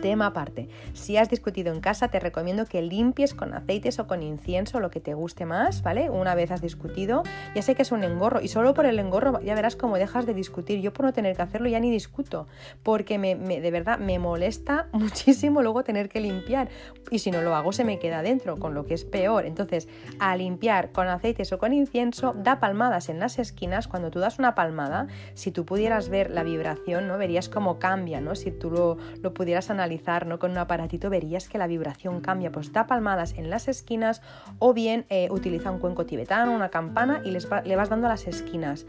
[0.00, 0.68] tema aparte.
[0.92, 4.90] Si has discutido en casa, te recomiendo que limpies con aceites o con incienso, lo
[4.90, 6.10] que te guste más, ¿vale?
[6.10, 7.22] Una vez has discutido,
[7.54, 10.26] ya sé que es un engorro y solo por el engorro ya verás cómo dejas
[10.26, 10.80] de discutir.
[10.80, 12.46] Yo por no tener que hacerlo ya ni discuto,
[12.82, 16.68] porque me, de verdad me molesta muchísimo luego tener que limpiar
[17.10, 19.46] y si no lo hago se me queda dentro, con lo que es peor.
[19.46, 19.88] Entonces,
[20.18, 23.88] a limpiar con aceites o con incienso, da palmadas en las esquinas.
[23.88, 27.18] Cuando tú das una palmada, si tú pudieras ver la vibración, ¿no?
[27.18, 28.34] Verías cómo cambia, ¿no?
[28.34, 29.85] Si tú lo, lo pudieras analizar
[30.26, 30.38] ¿no?
[30.38, 34.22] con un aparatito verías que la vibración cambia, pues da palmadas en las esquinas
[34.58, 38.26] o bien eh, utiliza un cuenco tibetano, una campana y le vas dando a las
[38.26, 38.86] esquinas.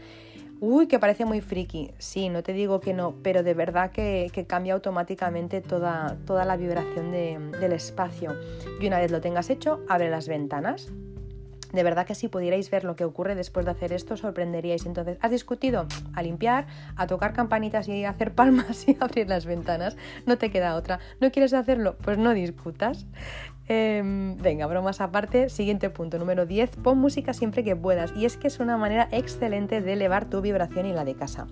[0.60, 1.92] Uy, que parece muy friki.
[1.98, 6.56] Sí, no te digo que no, pero de verdad que, cambia automáticamente toda, toda la
[6.56, 8.34] vibración del espacio.
[8.80, 10.92] Y una vez lo tengas hecho, abre las ventanas.
[11.72, 14.86] De verdad que si pudierais ver lo que ocurre después de hacer esto, sorprenderíais.
[14.86, 15.86] Entonces, ¿has discutido?
[16.14, 16.66] A limpiar,
[16.96, 19.96] a tocar campanitas y a hacer palmas y abrir las ventanas.
[20.26, 20.98] No te queda otra.
[21.20, 21.96] ¿No quieres hacerlo?
[22.02, 23.06] Pues no discutas.
[23.68, 25.50] Em, venga, bromas aparte.
[25.50, 26.76] Siguiente punto, número 10.
[26.76, 28.12] Pon música siempre que puedas.
[28.16, 31.46] Y es que es una manera excelente de elevar tu vibración y la de casa.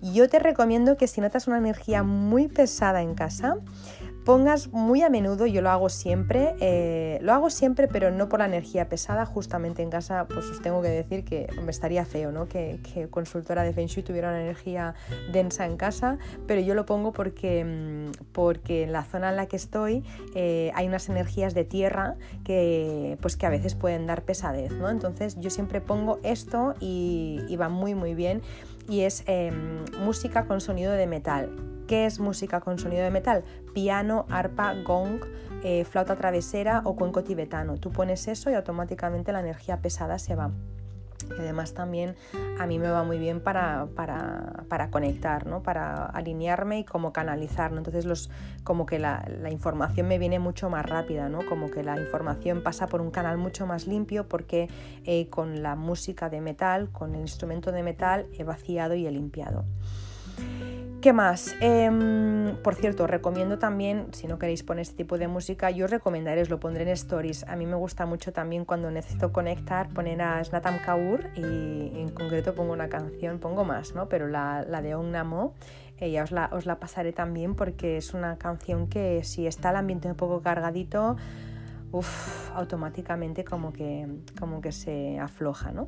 [0.00, 3.56] Yo te recomiendo que si notas una energía muy pesada en casa,
[4.28, 8.40] pongas muy a menudo, yo lo hago siempre, eh, lo hago siempre, pero no por
[8.40, 12.30] la energía pesada, justamente en casa, pues os tengo que decir que me estaría feo,
[12.30, 12.46] ¿no?
[12.46, 12.78] Que,
[13.10, 14.94] consultora de Feng Shui tuviera una energía
[15.32, 19.46] densa en casa, pero yo lo pongo porque, mm, porque en la zona en la
[19.46, 20.04] que estoy
[20.34, 24.90] eh, hay unas energías de tierra que, pues que a veces pueden dar pesadez, ¿no?
[24.90, 28.42] Entonces yo siempre pongo esto y, va muy muy bien
[28.90, 31.77] y es em, música con sonido de metal.
[31.88, 33.44] ¿Qué es música con sonido de metal?
[33.72, 35.24] Piano, arpa, gong,
[35.64, 37.78] eh, flauta travesera o cuenco tibetano.
[37.78, 40.50] Tú pones eso y automáticamente la energía pesada se va.
[41.30, 42.14] Y además también
[42.60, 45.62] a mí me va muy bien para, para, conectar, ¿no?
[45.62, 47.72] para alinearme y como canalizar.
[47.72, 48.28] Entonces los,
[48.64, 51.46] como que la, información me viene mucho más rápida, ¿no?
[51.46, 54.68] como que la información pasa por un canal mucho más limpio porque
[55.06, 59.10] eh, con la música de metal, con el instrumento de metal he vaciado y he
[59.10, 59.64] limpiado.
[61.00, 61.54] ¿Qué más?
[61.60, 65.90] Em, por cierto, recomiendo también, si no queréis poner este tipo de música, yo os
[65.92, 67.44] recomendaré, os lo pondré en stories.
[67.44, 72.08] A mí me gusta mucho también cuando necesito conectar, poner a Snatam Kaur y en
[72.08, 74.08] concreto pongo una canción, pongo más, ¿no?
[74.08, 75.54] Pero la, de Om Namo,
[75.98, 79.76] ella os la, os la pasaré también porque es una canción que si está el
[79.76, 81.16] ambiente un poco cargadito,
[82.56, 84.06] automáticamente como que,
[84.38, 85.86] como que se afloja, ¿no?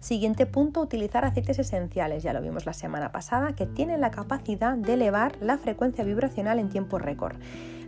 [0.00, 4.76] Siguiente punto, utilizar aceites esenciales, ya lo vimos la semana pasada, que tienen la capacidad
[4.76, 7.36] de elevar la frecuencia vibracional en tiempo récord.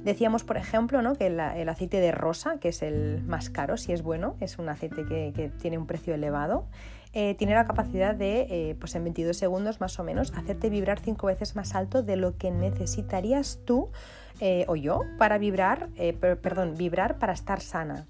[0.05, 1.15] Decíamos, por ejemplo, ¿no?
[1.15, 4.69] que el, aceite de rosa, que es el más caro, si es bueno, es un
[4.69, 6.67] aceite que, tiene un precio elevado,
[7.15, 11.01] eh, tiene la capacidad de, eh, pues en 22 segundos más o menos, hacerte vibrar
[11.01, 13.89] cinco veces más alto de lo que necesitarías tú
[14.41, 15.89] eh, o yo para vibrar,
[16.43, 18.07] perdón, vibrar para estar sana.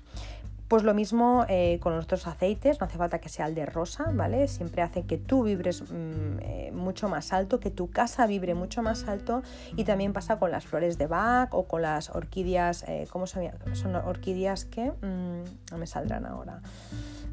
[0.68, 3.66] Pues lo mismo eh, con los otros aceites, no hace falta que sea el de
[3.66, 4.48] rosa, ¿vale?
[4.48, 8.82] Siempre hace que tú vibres mm, eh, mucho más alto, que tu casa vibre mucho
[8.82, 9.42] más alto
[9.76, 13.44] y también pasa con las flores de Bach o con las orquídeas, eh, ¿cómo son?
[13.74, 16.60] Son orquídeas que mm, no me saldrán ahora.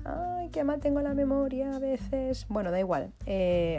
[0.03, 2.45] Ay, qué mal tengo la memoria a veces.
[2.49, 3.11] Bueno, da igual.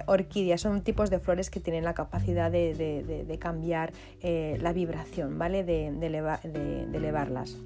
[0.07, 3.93] orquídeas son tipos de flores que tienen la capacidad de, cambiar
[4.23, 5.63] la vibración, ¿vale?
[5.63, 7.59] de elevarlas.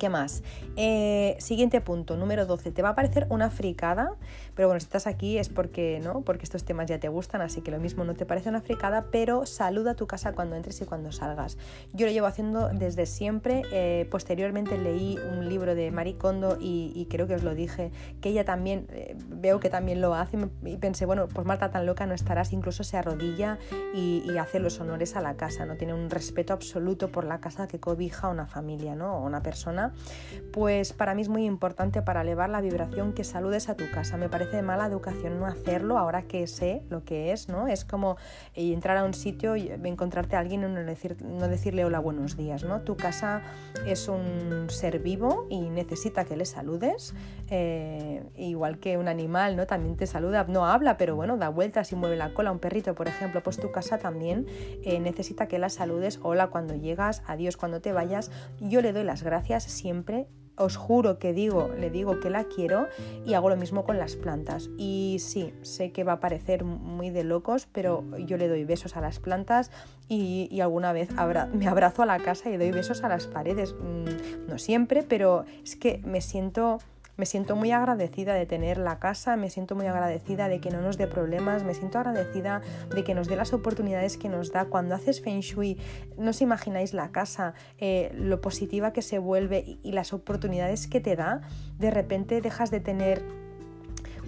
[0.00, 0.42] ¿Qué más?
[0.76, 2.70] Eh, siguiente punto, número 12.
[2.70, 4.14] Te va a parecer una fricada,
[4.54, 6.22] pero bueno, si estás aquí es porque, ¿no?
[6.22, 9.08] porque estos temas ya te gustan, así que lo mismo no te parece una fricada,
[9.12, 11.58] pero saluda a tu casa cuando entres y cuando salgas.
[11.92, 13.60] Yo lo llevo haciendo desde siempre.
[13.72, 17.92] Eh, posteriormente leí un libro de Marie Kondo y, creo que os lo dije,
[18.22, 21.84] que ella también, eh, veo que también lo hace y, pensé, bueno, pues Marta tan
[21.84, 23.58] loca no estarás, incluso se arrodilla
[23.92, 25.76] y, y, hace los honores a la casa, ¿no?
[25.76, 29.18] Tiene un respeto absoluto por la casa que cobija una familia, ¿no?
[29.18, 29.89] O una persona
[30.52, 34.16] pues para mí es muy importante para elevar la vibración que saludes a tu casa.
[34.16, 37.68] Me parece de mala educación no hacerlo ahora que sé lo que es, ¿no?
[37.68, 38.16] Es como
[38.54, 42.00] eh, entrar a un sitio y encontrarte a alguien y no, decir, no decirle hola,
[42.00, 42.80] buenos días, ¿no?
[42.80, 43.42] Tu casa
[43.86, 47.14] es un ser vivo y necesita que le saludes,
[47.48, 49.66] eh, igual que un animal, ¿no?
[49.66, 52.50] También te saluda, no habla, pero bueno, da vueltas y mueve la cola.
[52.50, 54.46] Un perrito, por ejemplo, pues tu casa también
[54.84, 58.30] eh, necesita que la saludes, hola cuando llegas, adiós cuando te vayas.
[58.60, 60.26] Yo le doy las gracias siempre
[60.60, 62.88] os juro que digo, le digo que la quiero
[63.24, 64.68] y hago lo mismo con las plantas.
[64.76, 68.94] Y sí, sé que va a parecer muy de locos, pero yo le doy besos
[68.96, 69.70] a las plantas
[70.06, 71.08] y, alguna vez
[71.54, 73.74] me abrazo a la casa y doy besos a las paredes.
[73.74, 76.78] Mm, no siempre, pero es que me siento
[77.20, 80.80] me siento muy agradecida de tener la casa, me siento muy agradecida de que no
[80.80, 82.62] nos dé problemas, me siento agradecida
[82.94, 84.64] de que nos dé las oportunidades que nos da.
[84.64, 85.76] Cuando haces Feng Shui,
[86.16, 91.00] no os imagináis la casa, eh, lo positiva que se vuelve y las oportunidades que
[91.00, 91.42] te da.
[91.78, 93.22] De repente dejas de tener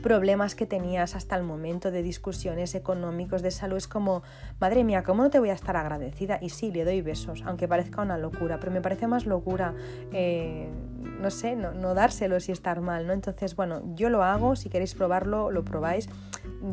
[0.03, 4.22] problemas que tenías hasta el momento de discusiones económicos, de salud, es como,
[4.61, 6.38] madre mía, ¿cómo no te voy a estar agradecida?
[6.42, 9.74] Y sí, le doy besos, aunque parezca una locura, pero me parece más locura,
[10.12, 10.68] eh,
[11.20, 13.12] no sé, no, no, dárselos y estar mal, ¿no?
[13.12, 16.09] Entonces, bueno, yo lo hago, si queréis probarlo, lo probáis.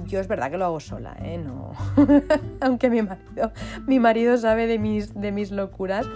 [0.06, 1.38] Yo es verdad que lo hago sola, ¿eh?
[1.38, 1.74] No.
[2.62, 3.52] aunque mi marido,
[3.86, 6.08] mi marido sabe de mis, de mis locuras,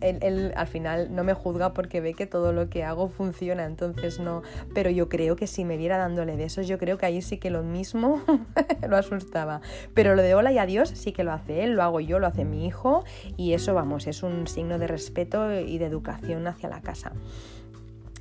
[0.00, 4.18] él, al final no me juzga porque ve que todo lo que hago funciona, entonces
[4.18, 4.42] no,
[4.74, 7.50] pero yo creo que si me viera dándole besos, yo creo que ahí sí que
[7.50, 8.22] lo mismo
[8.88, 9.60] lo asustaba.
[9.94, 12.26] Pero lo de hola y adiós sí que lo hace él, lo hago yo, lo
[12.26, 13.04] hace mi hijo
[13.36, 17.12] y eso, vamos, es un signo de respeto y de educación hacia la casa.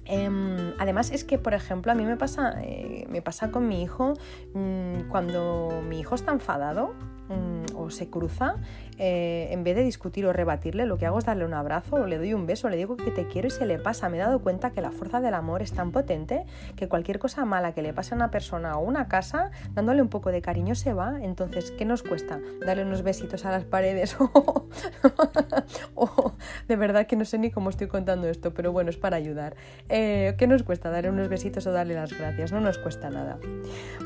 [0.05, 3.81] Em, además es que, por ejemplo, a mí me pasa, eh, me pasa con mi
[3.81, 4.13] hijo,
[4.53, 6.93] mm, cuando mi hijo está enfadado,
[7.33, 8.57] mm, o se cruza,
[8.99, 12.07] eh, en vez de discutir o rebatirle, lo que hago es darle un abrazo o
[12.07, 14.09] le doy un beso, le digo que te quiero y se le pasa.
[14.09, 17.45] Me he dado cuenta que la fuerza del amor es tan potente que cualquier cosa
[17.45, 20.75] mala que le pase a una persona o una casa, dándole un poco de cariño
[20.75, 21.19] se va.
[21.21, 22.39] Entonces, ¿qué nos cuesta?
[22.65, 24.15] Darle unos besitos a las paredes
[25.95, 26.33] o,
[26.67, 29.55] de verdad que no sé ni cómo estoy contando esto, pero bueno, es para ayudar.
[29.89, 30.89] Eh, ¿Qué nos cuesta?
[30.89, 32.51] Darle unos besitos o darle las gracias.
[32.51, 33.39] No nos cuesta nada.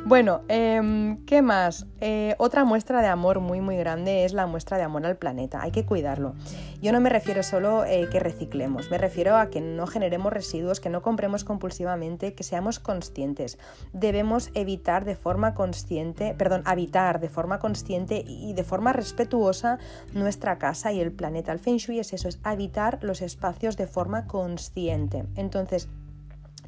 [0.06, 1.86] Bueno, em, ¿qué más?
[2.00, 5.62] Eh, otra muestra de amor muy muy grande es la muestra de amor al planeta,
[5.62, 6.36] hay que cuidarlo.
[6.82, 10.80] Yo no me refiero solo eh, que reciclemos, me refiero a que no generemos residuos,
[10.80, 13.58] que no compremos compulsivamente, que seamos conscientes.
[13.94, 19.80] Debemos evitar de forma consciente, perdón, habitar de forma consciente y de forma respetuosa
[20.14, 21.52] nuestra casa y el planeta.
[21.52, 25.26] El Feng Shui es eso, es habitar los espacios de forma consciente.
[25.36, 25.90] Entonces,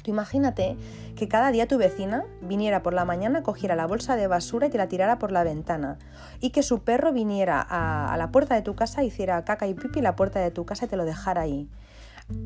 [0.02, 0.76] Tú imagínate
[1.16, 4.70] que cada día tu vecina viniera por la mañana, cogiera la bolsa de basura y
[4.70, 5.98] te la tirara por la ventana.
[6.40, 9.98] Y que su perro viniera a, la puerta de tu casa, hiciera caca y pipi
[9.98, 11.68] en la puerta de tu casa y te lo dejara ahí.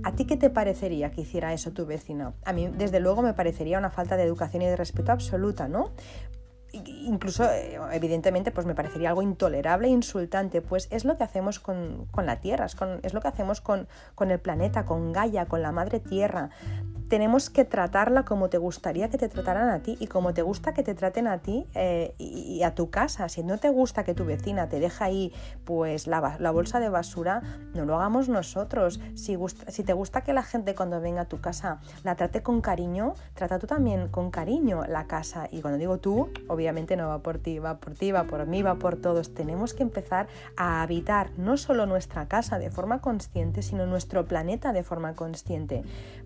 [0.02, 2.32] ¿A ti qué te parecería que hiciera eso tu vecina?
[2.44, 5.90] A mí, desde luego, me parecería una falta de educación y de respeto absoluta, ¿no?
[6.82, 11.60] incluso, eh, evidentemente, pues me parecería algo intolerable e insultante, pues es lo que hacemos
[11.60, 15.62] con, la Tierra, es, es, lo que hacemos con, con, el planeta, con Gaia, con
[15.62, 16.50] la Madre Tierra
[17.08, 20.72] tenemos que tratarla como te gustaría que te trataran a ti y como te gusta
[20.72, 23.28] que te traten a ti eh, y, a tu casa.
[23.28, 25.32] Si no te gusta que tu vecina te deje ahí
[25.64, 27.42] pues la, la bolsa de basura,
[27.74, 29.00] no lo hagamos nosotros.
[29.14, 29.36] Si,
[29.68, 33.14] si te gusta que la gente cuando venga a tu casa la trate con cariño,
[33.34, 35.48] trata tú también con cariño la casa.
[35.50, 38.62] Y cuando digo tú, obviamente no va por ti, va por ti, va por mí,
[38.62, 39.34] va por todos.
[39.34, 40.26] Tenemos que empezar
[40.56, 45.82] a habitar no solo nuestra casa de forma consciente, sino nuestro planeta de forma consciente.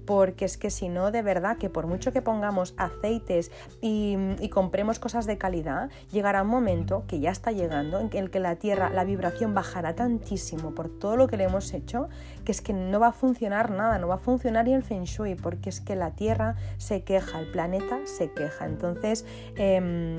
[0.07, 3.51] Porque es que si no, de verdad que por mucho que pongamos aceites
[3.81, 4.17] y,
[4.49, 8.57] compremos cosas de calidad, llegará un momento que ya está llegando en el que la
[8.57, 12.09] Tierra, la vibración bajará tantísimo por todo lo que le hemos hecho,
[12.45, 15.05] que es que no va a funcionar nada, no va a funcionar ni el Feng
[15.05, 18.67] Shui, porque es que la Tierra se queja, el planeta se queja.
[18.67, 20.17] Entonces, em,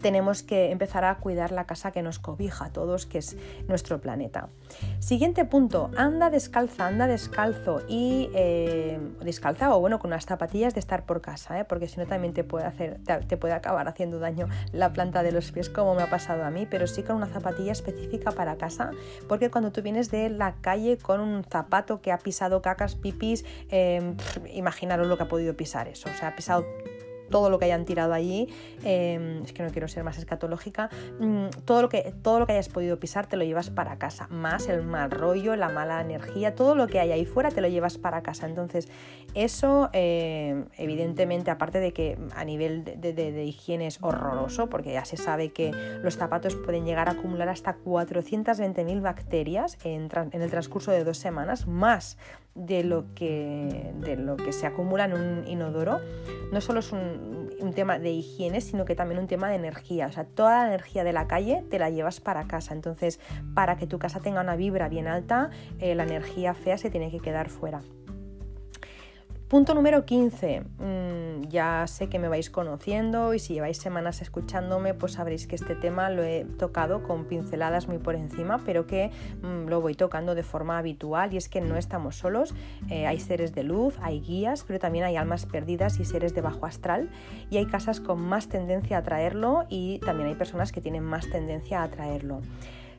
[0.00, 3.36] tenemos que empezar a cuidar la casa que nos cobija a todos, que es
[3.68, 4.48] nuestro planeta.
[4.98, 10.80] Siguiente punto, anda descalza, anda descalzo y eh, descalza o bueno, con unas zapatillas de
[10.80, 11.64] estar por casa, ¿eh?
[11.64, 15.32] porque si no también te puede, hacer, te, puede acabar haciendo daño la planta de
[15.32, 18.56] los pies como me ha pasado a mí, pero sí con una zapatilla específica para
[18.56, 18.90] casa,
[19.28, 23.44] porque cuando tú vienes de la calle con un zapato que ha pisado cacas, pipis,
[23.68, 24.14] eh,
[24.52, 26.64] imaginaros lo que ha podido pisar eso, o sea, ha pisado
[27.30, 28.48] todo lo que hayan tirado allí,
[28.84, 32.52] em, es que no quiero ser más escatológica, mm, todo, lo que, todo lo que
[32.52, 36.54] hayas podido pisar te lo llevas para casa, más el mal rollo, la mala energía,
[36.54, 38.46] todo lo que hay ahí fuera te lo llevas para casa.
[38.46, 38.88] Entonces,
[39.34, 45.16] eso em, evidentemente, aparte de que a nivel de, higiene es horroroso, porque ya se
[45.16, 45.70] sabe que
[46.02, 51.66] los zapatos pueden llegar a acumular hasta 420.000 bacterias en el transcurso de dos semanas,
[51.66, 52.18] más
[52.54, 56.00] de lo que, de lo que se acumula en un inodoro,
[56.52, 57.30] no solo es un,
[57.74, 60.06] tema de higiene, sino que también un tema de energía.
[60.06, 62.74] O sea, toda la energía de la calle te la llevas para casa.
[62.74, 63.20] Entonces,
[63.54, 67.10] para que tu casa tenga una vibra bien alta, eh, la energía fea se tiene
[67.10, 67.82] que quedar fuera.
[69.50, 70.60] Punto número 15.
[70.78, 75.56] Mm, ya sé que me vais conociendo y si lleváis semanas escuchándome, pues sabréis que
[75.56, 79.10] este tema lo he tocado con pinceladas muy por encima, pero que
[79.42, 82.54] mm, lo voy tocando de forma habitual y es que no estamos solos.
[82.90, 86.42] Eh, hay seres de luz, hay guías, pero también hay almas perdidas y seres de
[86.42, 87.10] bajo astral
[87.50, 91.28] y hay casas con más tendencia a traerlo y también hay personas que tienen más
[91.28, 92.40] tendencia a traerlo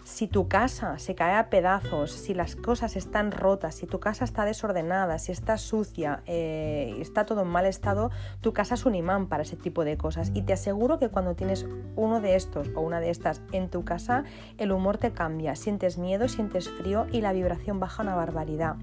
[0.03, 4.25] si tu casa se cae a pedazos, si las cosas están rotas, si tu casa
[4.25, 8.95] está desordenada, si está sucia, eh, está todo en mal estado, tu casa es un
[8.95, 10.31] imán para ese tipo de cosas.
[10.33, 13.83] Y te aseguro que cuando tienes uno de estos o una de estas en tu
[13.83, 14.23] casa,
[14.57, 18.75] el humor te cambia, sientes miedo, sientes frío y la vibración baja una barbaridad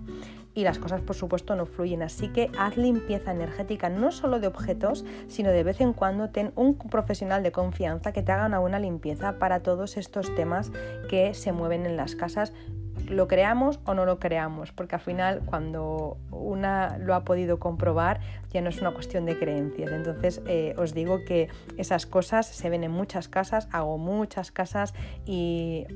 [0.59, 2.02] y las cosas por supuesto no fluyen.
[2.02, 6.50] Así que haz limpieza energética no solo de objetos, sino de vez en cuando ten
[6.56, 10.72] un profesional de confianza que te haga una buena limpieza para todos estos temas
[11.09, 12.52] que se mueven en las casas
[13.09, 18.20] lo creamos o no lo creamos, porque al final cuando una lo ha podido comprobar
[18.50, 19.90] ya no es una cuestión de creencias.
[19.92, 24.94] Entonces eh, os digo que esas cosas se ven en muchas casas, hago muchas casas
[25.26, 25.86] y,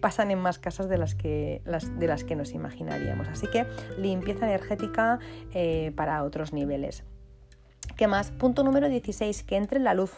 [0.00, 3.28] pasan en más casas de las, que, las, de las que nos imaginaríamos.
[3.28, 3.66] Así que
[3.98, 5.20] limpieza energética
[5.54, 7.04] eh, para otros niveles.
[7.96, 8.30] ¿Qué más?
[8.30, 10.12] Punto número 16, que entre la luz.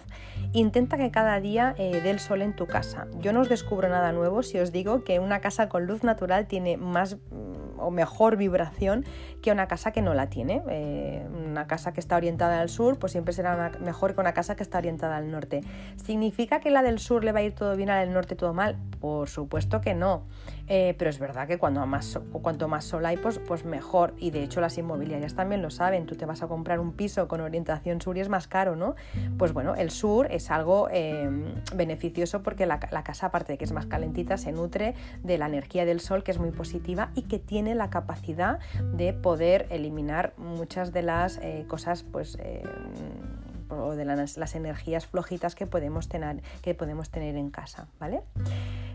[0.55, 3.09] Intenta que cada día eh, dé el sol en tu casa.
[3.19, 6.47] Yo no os descubro nada nuevo si os digo que una casa con luz natural
[6.47, 9.05] tiene más mm, o mejor vibración
[9.43, 10.63] que una casa que no la tiene.
[10.71, 14.55] Eh, una casa que está orientada al sur, pues siempre será mejor que una casa
[14.55, 15.63] que está orientada al norte.
[15.97, 18.37] ¿Significa que la del sur le va a ir todo bien, a la del norte
[18.37, 18.77] todo mal?
[19.01, 20.23] Por supuesto que no.
[20.69, 24.15] Eh, pero es verdad que cuando más, cuanto más sol hay, pues, pues mejor.
[24.19, 26.07] Y de hecho las inmobiliarias también lo saben.
[26.07, 28.95] Tú te vas a comprar un piso con orientación sur y es más caro, ¿no?
[29.39, 33.73] Pues bueno, el sur es algo em, beneficioso porque la, casa, aparte de que es
[33.73, 37.39] más calentita, se nutre de la energía del sol, que es muy positiva y que
[37.39, 38.59] tiene la capacidad
[38.95, 43.43] de poder eliminar muchas de las eh, cosas, pues em,
[43.83, 48.22] o de las, energías flojitas que podemos tener, que podemos tener en casa, ¿vale?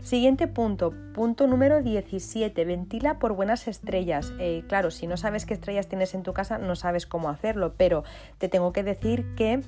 [0.02, 4.32] Siguiente punto, punto número 17, ventila por buenas estrellas.
[4.38, 7.74] Eh, claro, si no sabes qué estrellas tienes en tu casa, no sabes cómo hacerlo,
[7.76, 8.04] pero
[8.38, 9.62] te tengo que decir que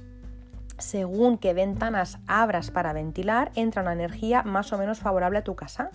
[0.78, 5.54] según qué ventanas abras para ventilar, entra una energía más o menos favorable a tu
[5.54, 5.90] casa.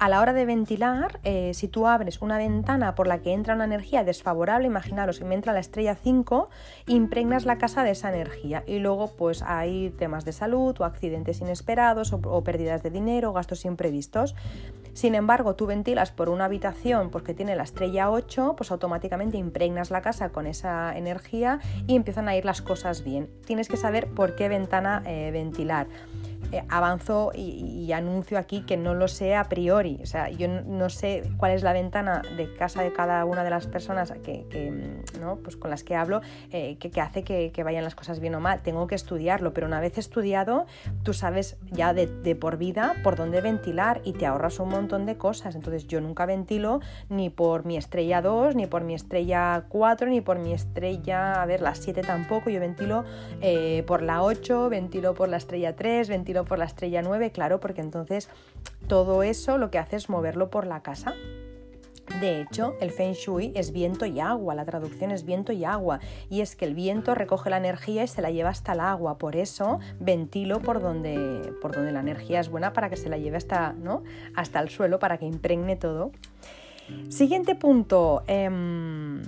[0.00, 3.54] A la hora de ventilar, eh, si tú abres una ventana por la que entra
[3.54, 6.50] una energía desfavorable, imaginaros que me entra la estrella 5,
[6.88, 11.40] impregnas la casa de esa energía y luego pues hay temas de salud o accidentes
[11.40, 14.34] inesperados o, pérdidas de dinero o gastos imprevistos.
[14.94, 19.92] Sin embargo, tú ventilas por una habitación porque tiene la estrella 8, pues automáticamente impregnas
[19.92, 23.28] la casa con esa energía y empiezan a ir las cosas bien.
[23.46, 25.86] Tienes que saber por qué ventana eh, ventilar.
[26.52, 29.98] Eh, avanzo y, anuncio aquí que no lo sé a priori.
[30.02, 33.50] O sea, yo no, sé cuál es la ventana de casa de cada una de
[33.50, 34.46] las personas que,
[35.20, 35.36] ¿no?
[35.36, 36.20] pues con las que hablo
[36.50, 38.62] eh, que, hace que, vayan las cosas bien o mal.
[38.62, 40.66] Tengo que estudiarlo, pero una vez estudiado,
[41.02, 45.16] tú sabes ya de, por vida por dónde ventilar y te ahorras un montón de
[45.16, 45.54] cosas.
[45.54, 50.20] Entonces yo nunca ventilo ni por mi estrella 2, ni por mi estrella 4, ni
[50.20, 52.50] por mi estrella, a ver, la 7 tampoco.
[52.50, 53.04] Yo ventilo
[53.40, 57.60] eh, por la 8, ventilo por la estrella 3, ventilo por la estrella 9, claro,
[57.60, 58.28] porque entonces
[58.88, 61.14] todo eso lo que hace es moverlo por la casa.
[62.20, 66.00] De hecho, el Feng Shui es viento y agua, la traducción es viento y agua,
[66.28, 69.16] y es que el viento recoge la energía y se la lleva hasta el agua,
[69.16, 73.16] por eso ventilo por donde, por donde la energía es buena para que se la
[73.16, 74.02] lleve hasta, ¿no?
[74.34, 76.10] hasta el suelo, para que impregne todo.
[77.08, 78.22] Siguiente punto.
[78.26, 79.22] Em,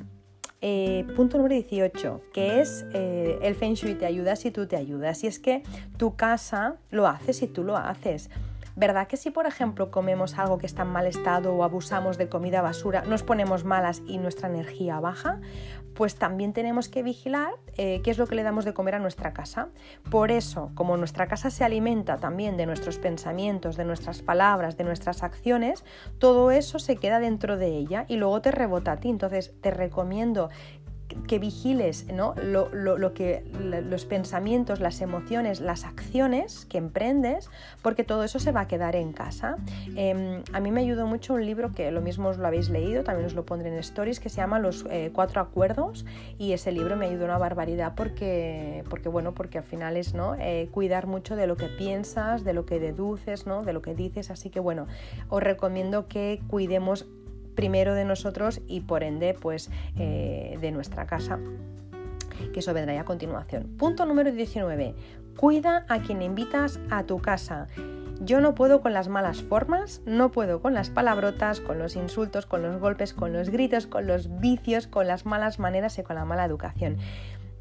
[0.61, 4.77] eh, punto número 18, que es eh, el Feng Shui te ayuda si tú te
[4.77, 5.23] ayudas.
[5.25, 5.63] Y es que
[5.97, 8.31] tu casa lo hace si tú lo haces.
[8.79, 12.29] ¿Verdad que si, por ejemplo, comemos algo que está en mal estado o abusamos de
[12.29, 15.41] comida basura, nos ponemos malas y nuestra energía baja?
[15.97, 18.99] Pues también tenemos que vigilar eh, qué es lo que le damos de comer a
[18.99, 19.69] nuestra casa.
[20.11, 24.85] Por eso, como nuestra casa se alimenta también de nuestros pensamientos, de nuestras palabras, de
[24.85, 25.85] nuestras acciones,
[26.19, 29.09] todo eso se queda dentro de ella y luego te rebota a ti.
[29.09, 30.51] Entonces, te recomiendo
[31.27, 32.35] que vigiles ¿no?
[32.43, 33.45] lo, que,
[33.89, 37.51] los pensamientos, las emociones, las acciones que emprendes,
[37.83, 39.57] porque todo eso se va a quedar en casa.
[39.97, 43.05] Em, a mí me ayudó mucho un libro que lo mismo os lo habéis leído,
[43.05, 46.05] también os lo pondré en stories, que se llama Los eh, Cuatro Acuerdos,
[46.39, 50.35] y ese libro me ayudó una barbaridad porque, porque bueno, porque al final es ¿no?
[50.39, 53.63] Eh, cuidar mucho de lo que piensas, de lo que deduces, ¿no?
[53.63, 54.87] de lo que dices, así que bueno,
[55.29, 57.07] os recomiendo que cuidemos
[57.57, 61.41] primero de nosotros y por ende pues eh, de nuestra casa
[62.53, 63.65] que eso vendrá a continuación.
[63.79, 64.95] Punto número 19.
[65.37, 67.67] Cuida a quien invitas a tu casa.
[68.21, 72.47] Yo no puedo con las malas formas, no puedo con las palabrotas, con los insultos,
[72.47, 76.17] con los golpes, con los gritos, con los vicios, con las malas maneras y con
[76.17, 76.97] la mala educación.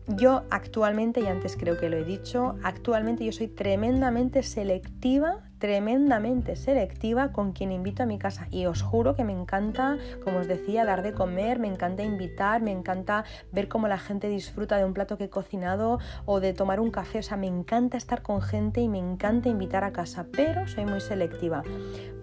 [0.08, 6.56] Yo actualmente, y antes creo que lo he dicho, actualmente yo soy tremendamente selectiva, tremendamente
[6.56, 8.48] selectiva con quien invito a mi casa.
[8.52, 12.62] Y os juro que me encanta, como os decía, dar de comer, me encanta invitar,
[12.62, 16.54] me encanta ver cómo la gente disfruta de un plato que he cocinado o de
[16.54, 17.20] tomar un café.
[17.20, 20.86] O sea, me encanta estar con gente y me encanta invitar a casa, pero soy
[20.86, 21.64] muy selectiva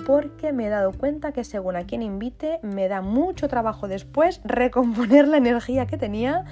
[0.04, 4.40] porque me he dado cuenta que según a quien invite me da mucho trabajo después
[4.44, 6.44] recomponer la energía que tenía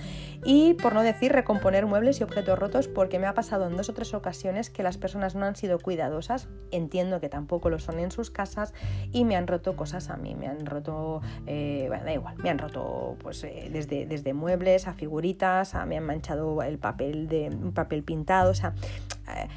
[0.44, 3.88] y por no decir recomponer muebles y objetos rotos porque me ha pasado en dos
[3.88, 7.98] o tres ocasiones que las personas no han sido cuidadosas, entiendo que tampoco lo son
[7.98, 8.74] en sus casas
[9.12, 12.50] y me han roto cosas a mí, me han roto, eh, bueno, da igual, me
[12.50, 17.28] han roto pues eh, desde, desde muebles a figuritas, a, me han manchado el papel
[17.28, 18.74] de un papel pintado, o sea,
[19.36, 19.48] eh,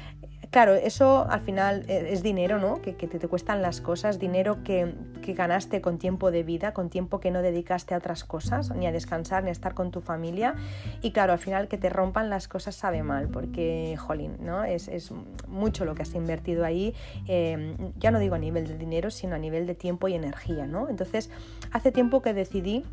[0.54, 2.80] Claro, eso al final eh, es dinero, ¿no?
[2.80, 4.94] Que, te, cuestan las cosas, dinero que,
[5.34, 8.92] ganaste con tiempo de vida, con tiempo que no dedicaste a otras cosas, ni a
[8.92, 10.54] descansar, ni a estar con tu familia.
[11.02, 14.62] Y claro, al final que te rompan las cosas sabe mal, porque, jolín, ¿no?
[14.62, 15.10] Es,
[15.48, 16.94] mucho lo que has invertido ahí,
[17.26, 20.68] em, ya no digo a nivel de dinero, sino a nivel de tiempo y energía,
[20.68, 20.88] ¿no?
[20.88, 21.30] Entonces,
[21.72, 22.84] hace tiempo que decidí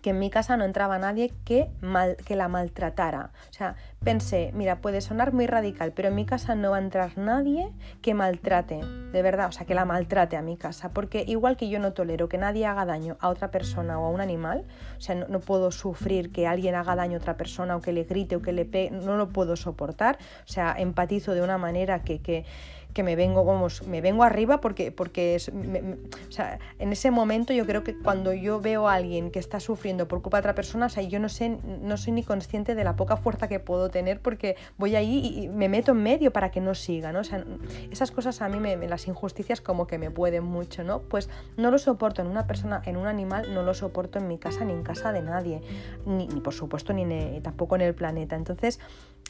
[0.00, 3.30] que en mi casa no entraba nadie que, mal, que la maltratara.
[3.50, 6.80] O sea, pensé, mira, puede sonar muy radical, pero en mi casa no va a
[6.80, 7.70] entrar nadie
[8.02, 8.80] que maltrate,
[9.12, 11.92] de verdad, o sea, que la maltrate a mi casa, porque igual que yo no
[11.92, 14.64] tolero que nadie haga daño a otra persona o a un animal,
[14.96, 18.04] o sea, no, puedo sufrir que alguien haga daño a otra persona o que le
[18.04, 22.02] grite o que le pegue, no lo puedo soportar, o sea, empatizo de una manera
[22.02, 22.44] que, que
[22.92, 27.66] que me vengo, vamos, me vengo arriba porque, porque o sea, en ese momento yo
[27.66, 30.86] creo que cuando yo veo a alguien que está sufriendo por culpa de otra persona,
[30.86, 33.90] o sea, yo no sé, no soy ni consciente de la poca fuerza que puedo
[33.90, 37.20] tener porque voy ahí y me meto en medio para que no siga, ¿no?
[37.20, 37.44] O sea,
[37.90, 41.00] esas cosas a mí me, las injusticias como que me pueden mucho, ¿no?
[41.00, 44.38] Pues no lo soporto en una persona, en un animal, no lo soporto en mi
[44.38, 45.62] casa ni en casa de nadie,
[46.06, 48.36] ni, por supuesto ni tampoco en el planeta.
[48.36, 48.80] Entonces,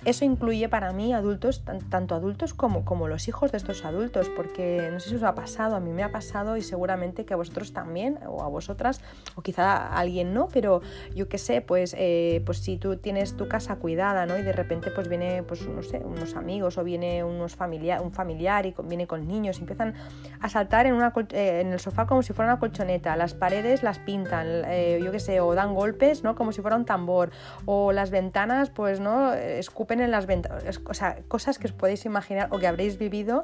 [0.05, 4.89] eso incluye para mí adultos, tanto adultos como, como los hijos de estos adultos, porque
[4.93, 7.37] no sé si os ha pasado, a mí me ha pasado y seguramente que a
[7.37, 9.01] vosotros también, o a vosotras,
[9.35, 10.81] o quizá a alguien no, pero
[11.15, 14.39] yo qué sé, pues, eh, pues si tú tienes tu casa cuidada, ¿no?
[14.39, 18.13] Y de repente pues viene, pues no sé, unos amigos o viene unos familiar, un
[18.13, 19.95] familiar y viene con niños y empiezan
[20.41, 23.83] a saltar en, una, eh, en el sofá como si fuera una colchoneta, las paredes
[23.83, 26.35] las pintan, eh, yo qué sé, o dan golpes, ¿no?
[26.35, 27.31] Como si fuera un tambor,
[27.67, 29.33] o las ventanas, pues, ¿no?
[29.35, 33.40] Escupen en las ventanas, o sea, cosas que os podéis imaginar o que habréis vivido,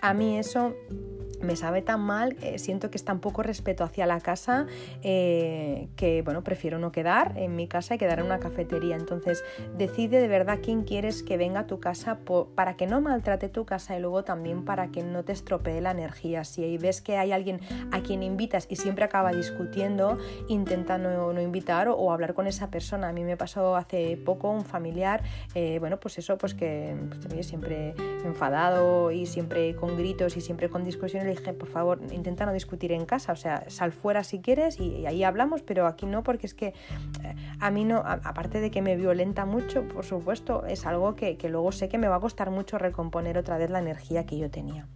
[0.00, 0.74] a mí eso
[1.42, 4.66] me sabe tan mal, eh, siento que está un poco respeto hacia la casa,
[5.02, 8.96] eh, que bueno, prefiero no quedar en mi casa y quedar en una cafetería.
[8.96, 9.44] Entonces,
[9.76, 12.18] decide de verdad quién quieres que venga a tu casa
[12.54, 15.92] para que no maltrate tu casa y luego también para que no te estropee la
[15.92, 16.44] energía.
[16.44, 17.60] Si ves que hay alguien
[17.90, 20.18] a quien invitas y siempre acaba discutiendo,
[20.48, 23.08] intenta no, invitar o, hablar con esa persona.
[23.08, 25.22] A mí me pasó hace poco un familiar,
[25.54, 26.96] eh, bueno, pues eso, pues que
[27.28, 32.46] pues, siempre enfadado y siempre con gritos y siempre con discusiones dije, por favor, intenta
[32.46, 36.06] no discutir en casa, o sea, sal fuera si quieres y, ahí hablamos, pero aquí
[36.06, 40.04] no, porque es que eh, a mí no, aparte de que me violenta mucho, por
[40.04, 43.58] supuesto, es algo que, que luego sé que me va a costar mucho recomponer otra
[43.58, 44.86] vez la energía que yo tenía.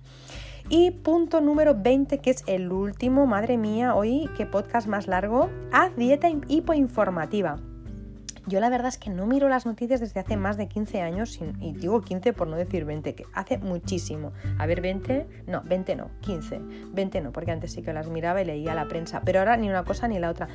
[0.68, 5.50] Y punto número 20, que es el último, madre mía, hoy qué podcast más largo,
[5.72, 7.60] haz dieta hipoinformativa.
[8.46, 11.40] Yo la verdad es que no miro las noticias desde hace más de 15 años,
[11.60, 14.32] y digo 15 por no decir 20, que hace muchísimo.
[14.58, 16.60] A ver, 20, no, 20 no, 15,
[16.92, 19.68] 20 no, porque antes sí que las miraba y leía la prensa, pero ahora ni
[19.68, 20.48] una cosa ni la otra.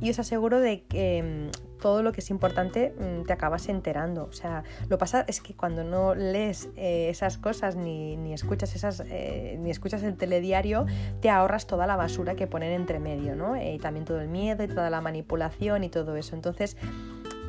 [0.00, 4.24] Y os aseguro de que mm, todo lo que es importante mm, te acabas enterando.
[4.24, 8.74] O sea, lo pasa es que cuando no lees eh, esas cosas ni, ni escuchas
[8.74, 10.86] esas, eh, ni escuchas el telediario,
[11.20, 13.56] te ahorras toda la basura que ponen entre medio, ¿no?
[13.56, 16.34] Eh, y también todo el miedo y toda la manipulación y todo eso.
[16.34, 16.76] Entonces,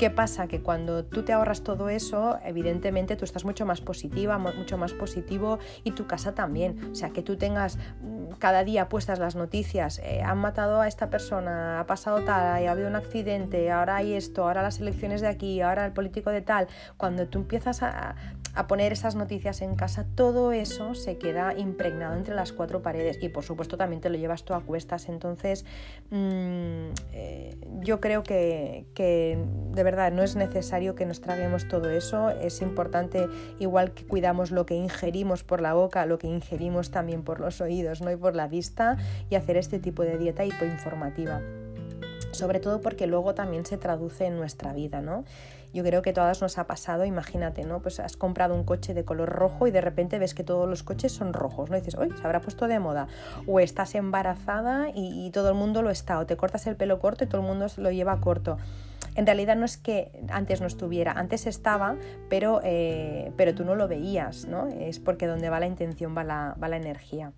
[0.01, 0.47] ¿Qué pasa?
[0.47, 4.93] Que cuando tú te ahorras todo eso, evidentemente tú estás mucho más positiva, mucho más
[4.93, 6.89] positivo y tu casa también.
[6.91, 10.87] O sea, que tú tengas mm, cada día puestas las noticias, eh, han matado a
[10.87, 15.21] esta persona, ha pasado tal, ha habido un accidente, ahora hay esto, ahora las elecciones
[15.21, 16.67] de aquí, ahora el político de tal.
[16.97, 18.15] Cuando tú empiezas a,
[18.53, 23.17] a poner esas noticias en casa, todo eso se queda impregnado entre las cuatro paredes
[23.21, 25.09] y por supuesto también te lo llevas tú a cuestas.
[25.09, 25.65] Entonces
[26.09, 32.29] mm, eh, yo creo que, de verdad no es necesario que nos traguemos todo eso,
[32.29, 33.27] es importante
[33.59, 37.61] igual que cuidamos lo que ingerimos por la boca, lo que ingerimos también por los
[37.61, 38.11] oídos ¿no?
[38.11, 38.97] y por la vista
[39.29, 41.41] y hacer este tipo de dieta hipoinformativa
[42.31, 45.25] sobre todo porque luego también se traduce en nuestra vida, ¿no?
[45.73, 47.81] Yo creo que todas nos ha pasado, imagínate, ¿no?
[47.81, 50.83] Pues has comprado un coche de color rojo y de repente ves que todos los
[50.83, 51.77] coches son rojos, ¿no?
[51.77, 53.07] Dices, uy, se habrá puesto de moda.
[53.47, 57.23] O estás embarazada y, todo el mundo lo está, o te cortas el pelo corto
[57.23, 58.57] y todo el mundo lo lleva corto.
[59.15, 61.95] En realidad no es que antes no estuviera, antes estaba,
[62.29, 64.67] pero, eh, pero tú no lo veías, ¿no?
[64.67, 67.31] Es porque donde va la intención va la, va la energía.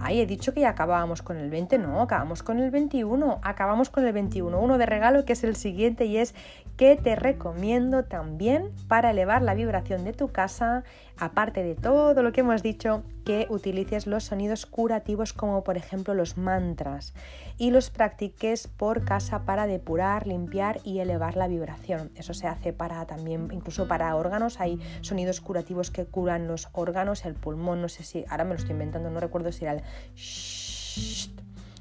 [0.00, 3.90] Ay, he dicho que ya acabábamos con el 20, no, acabamos con el 21, acabamos
[3.90, 6.34] con el 21, uno de regalo que es el siguiente y es
[6.76, 10.84] que te recomiendo también para elevar la vibración de tu casa,
[11.18, 16.14] aparte de todo lo que hemos dicho, que utilices los sonidos curativos como por ejemplo
[16.14, 17.12] los mantras
[17.58, 22.10] y los practiques por casa para depurar, limpiar y elevar la vibración.
[22.14, 27.24] Eso se hace para también, incluso para órganos, hay sonidos curativos que curan los órganos,
[27.24, 29.82] el pulmón, no sé si, ahora me lo estoy inventando, no recuerdo si era el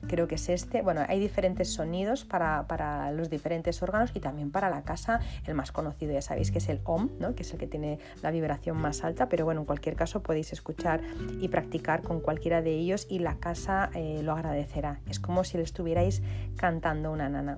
[0.08, 0.82] creo que es este.
[0.82, 5.20] Bueno, hay diferentes sonidos para, los diferentes órganos y también para la casa.
[5.46, 7.36] El más conocido ya sabéis que es el OM, ¿no?
[7.36, 10.54] que es el que tiene la vibración más alta, pero bueno, en cualquier caso podéis
[10.54, 11.02] escuchar
[11.40, 15.00] y practicar con cualquiera de ellos y la casa eh, lo agradecerá.
[15.10, 16.22] Es como si le estuvierais
[16.56, 17.58] cantando una nana.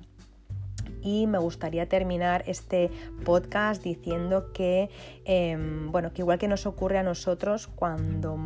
[1.02, 2.90] Y me gustaría terminar este
[3.24, 4.90] podcast diciendo que,
[5.24, 8.36] em, bueno, que igual que nos ocurre a nosotros, cuando,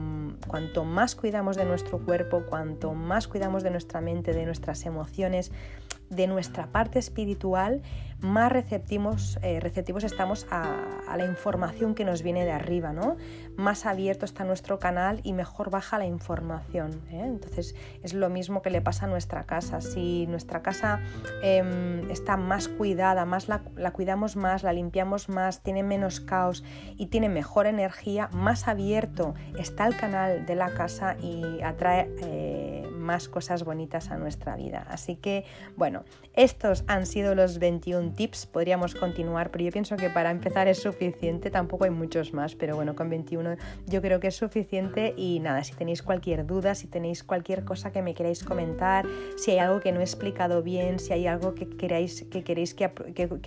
[0.47, 5.53] cuanto más cuidamos de nuestro cuerpo, cuanto más cuidamos de nuestra mente, de nuestras emociones,
[6.13, 7.83] de nuestra parte espiritual,
[8.21, 10.77] más receptivos, eh, receptivos estamos a,
[11.17, 13.17] la información que nos viene de arriba, ¿no?
[13.57, 17.03] Más abierto está nuestro canal y mejor baja la información.
[17.11, 17.21] ¿eh?
[17.23, 19.81] Entonces es lo mismo que le pasa a nuestra casa.
[19.81, 21.01] Si nuestra casa
[21.43, 23.61] em, está más cuidada, más la,
[23.93, 26.65] cuidamos más, la limpiamos más, tiene menos caos
[26.97, 32.89] y tiene mejor energía, más abierto está el canal de la casa y atrae eh,
[33.03, 34.87] más cosas bonitas a nuestra vida.
[34.89, 35.45] Así que,
[35.77, 40.69] bueno, estos han sido los 21 tips, podríamos continuar, pero yo pienso que para empezar
[40.69, 45.15] es suficiente, tampoco hay muchos más, pero bueno, con 21 yo creo que es suficiente.
[45.17, 49.51] Y nada, si tenéis cualquier duda, si tenéis cualquier cosa que me queráis comentar, si
[49.51, 52.89] hay algo que no he explicado bien, si hay algo que queráis que, queréis que,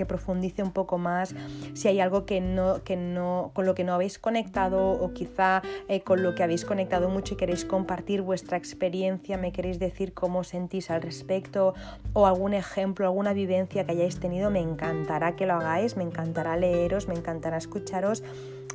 [0.05, 1.35] profundice un poco más,
[1.73, 5.61] si hay algo que no, que no, con lo que no habéis conectado o quizá
[5.87, 10.15] eh, con lo que habéis conectado mucho y queréis compartir vuestra experiencia, me queréis decir
[10.15, 11.75] cómo sentís al respecto
[12.13, 16.57] o algún ejemplo, alguna vivencia que hayáis tenido, me encantará que lo hagáis, me encantará
[16.57, 18.23] leeros, me encantará escucharos.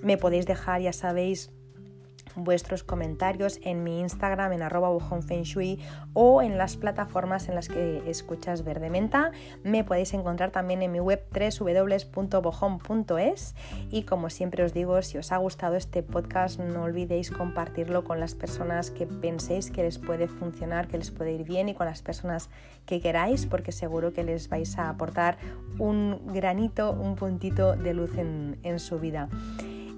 [0.04, 1.50] Me podéis dejar, ya sabéis,
[2.36, 4.90] vuestros comentarios en mi Instagram en arroba
[5.42, 5.80] Shui
[6.12, 9.30] o en las plataformas en las que escuchas Verde Menta.
[9.62, 13.54] Me podéis encontrar también en mi web www.bojón.es
[13.90, 18.20] y como siempre os digo, si os ha gustado este podcast no olvidéis compartirlo con
[18.20, 21.86] las personas que penséis que les puede funcionar, que les puede ir bien y con
[21.86, 22.50] las personas
[22.86, 25.38] que queráis porque seguro que les vais a aportar
[25.78, 29.28] un granito, un puntito de luz en, en su vida.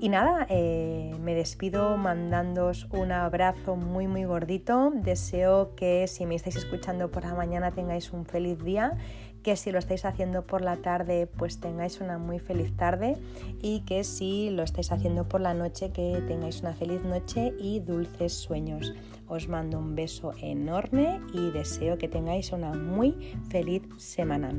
[0.02, 4.90] Y nada, eh, me despido mandándoos un abrazo muy muy gordito.
[4.92, 8.98] Deseo que si me estáis escuchando por la mañana tengáis un feliz día,
[9.44, 13.16] que si lo estáis haciendo por la tarde pues tengáis una muy feliz tarde
[13.60, 17.78] y que si lo estáis haciendo por la noche que tengáis una feliz noche y
[17.78, 18.92] dulces sueños.
[19.28, 24.52] Os mando un beso enorme y deseo que tengáis una muy feliz semana.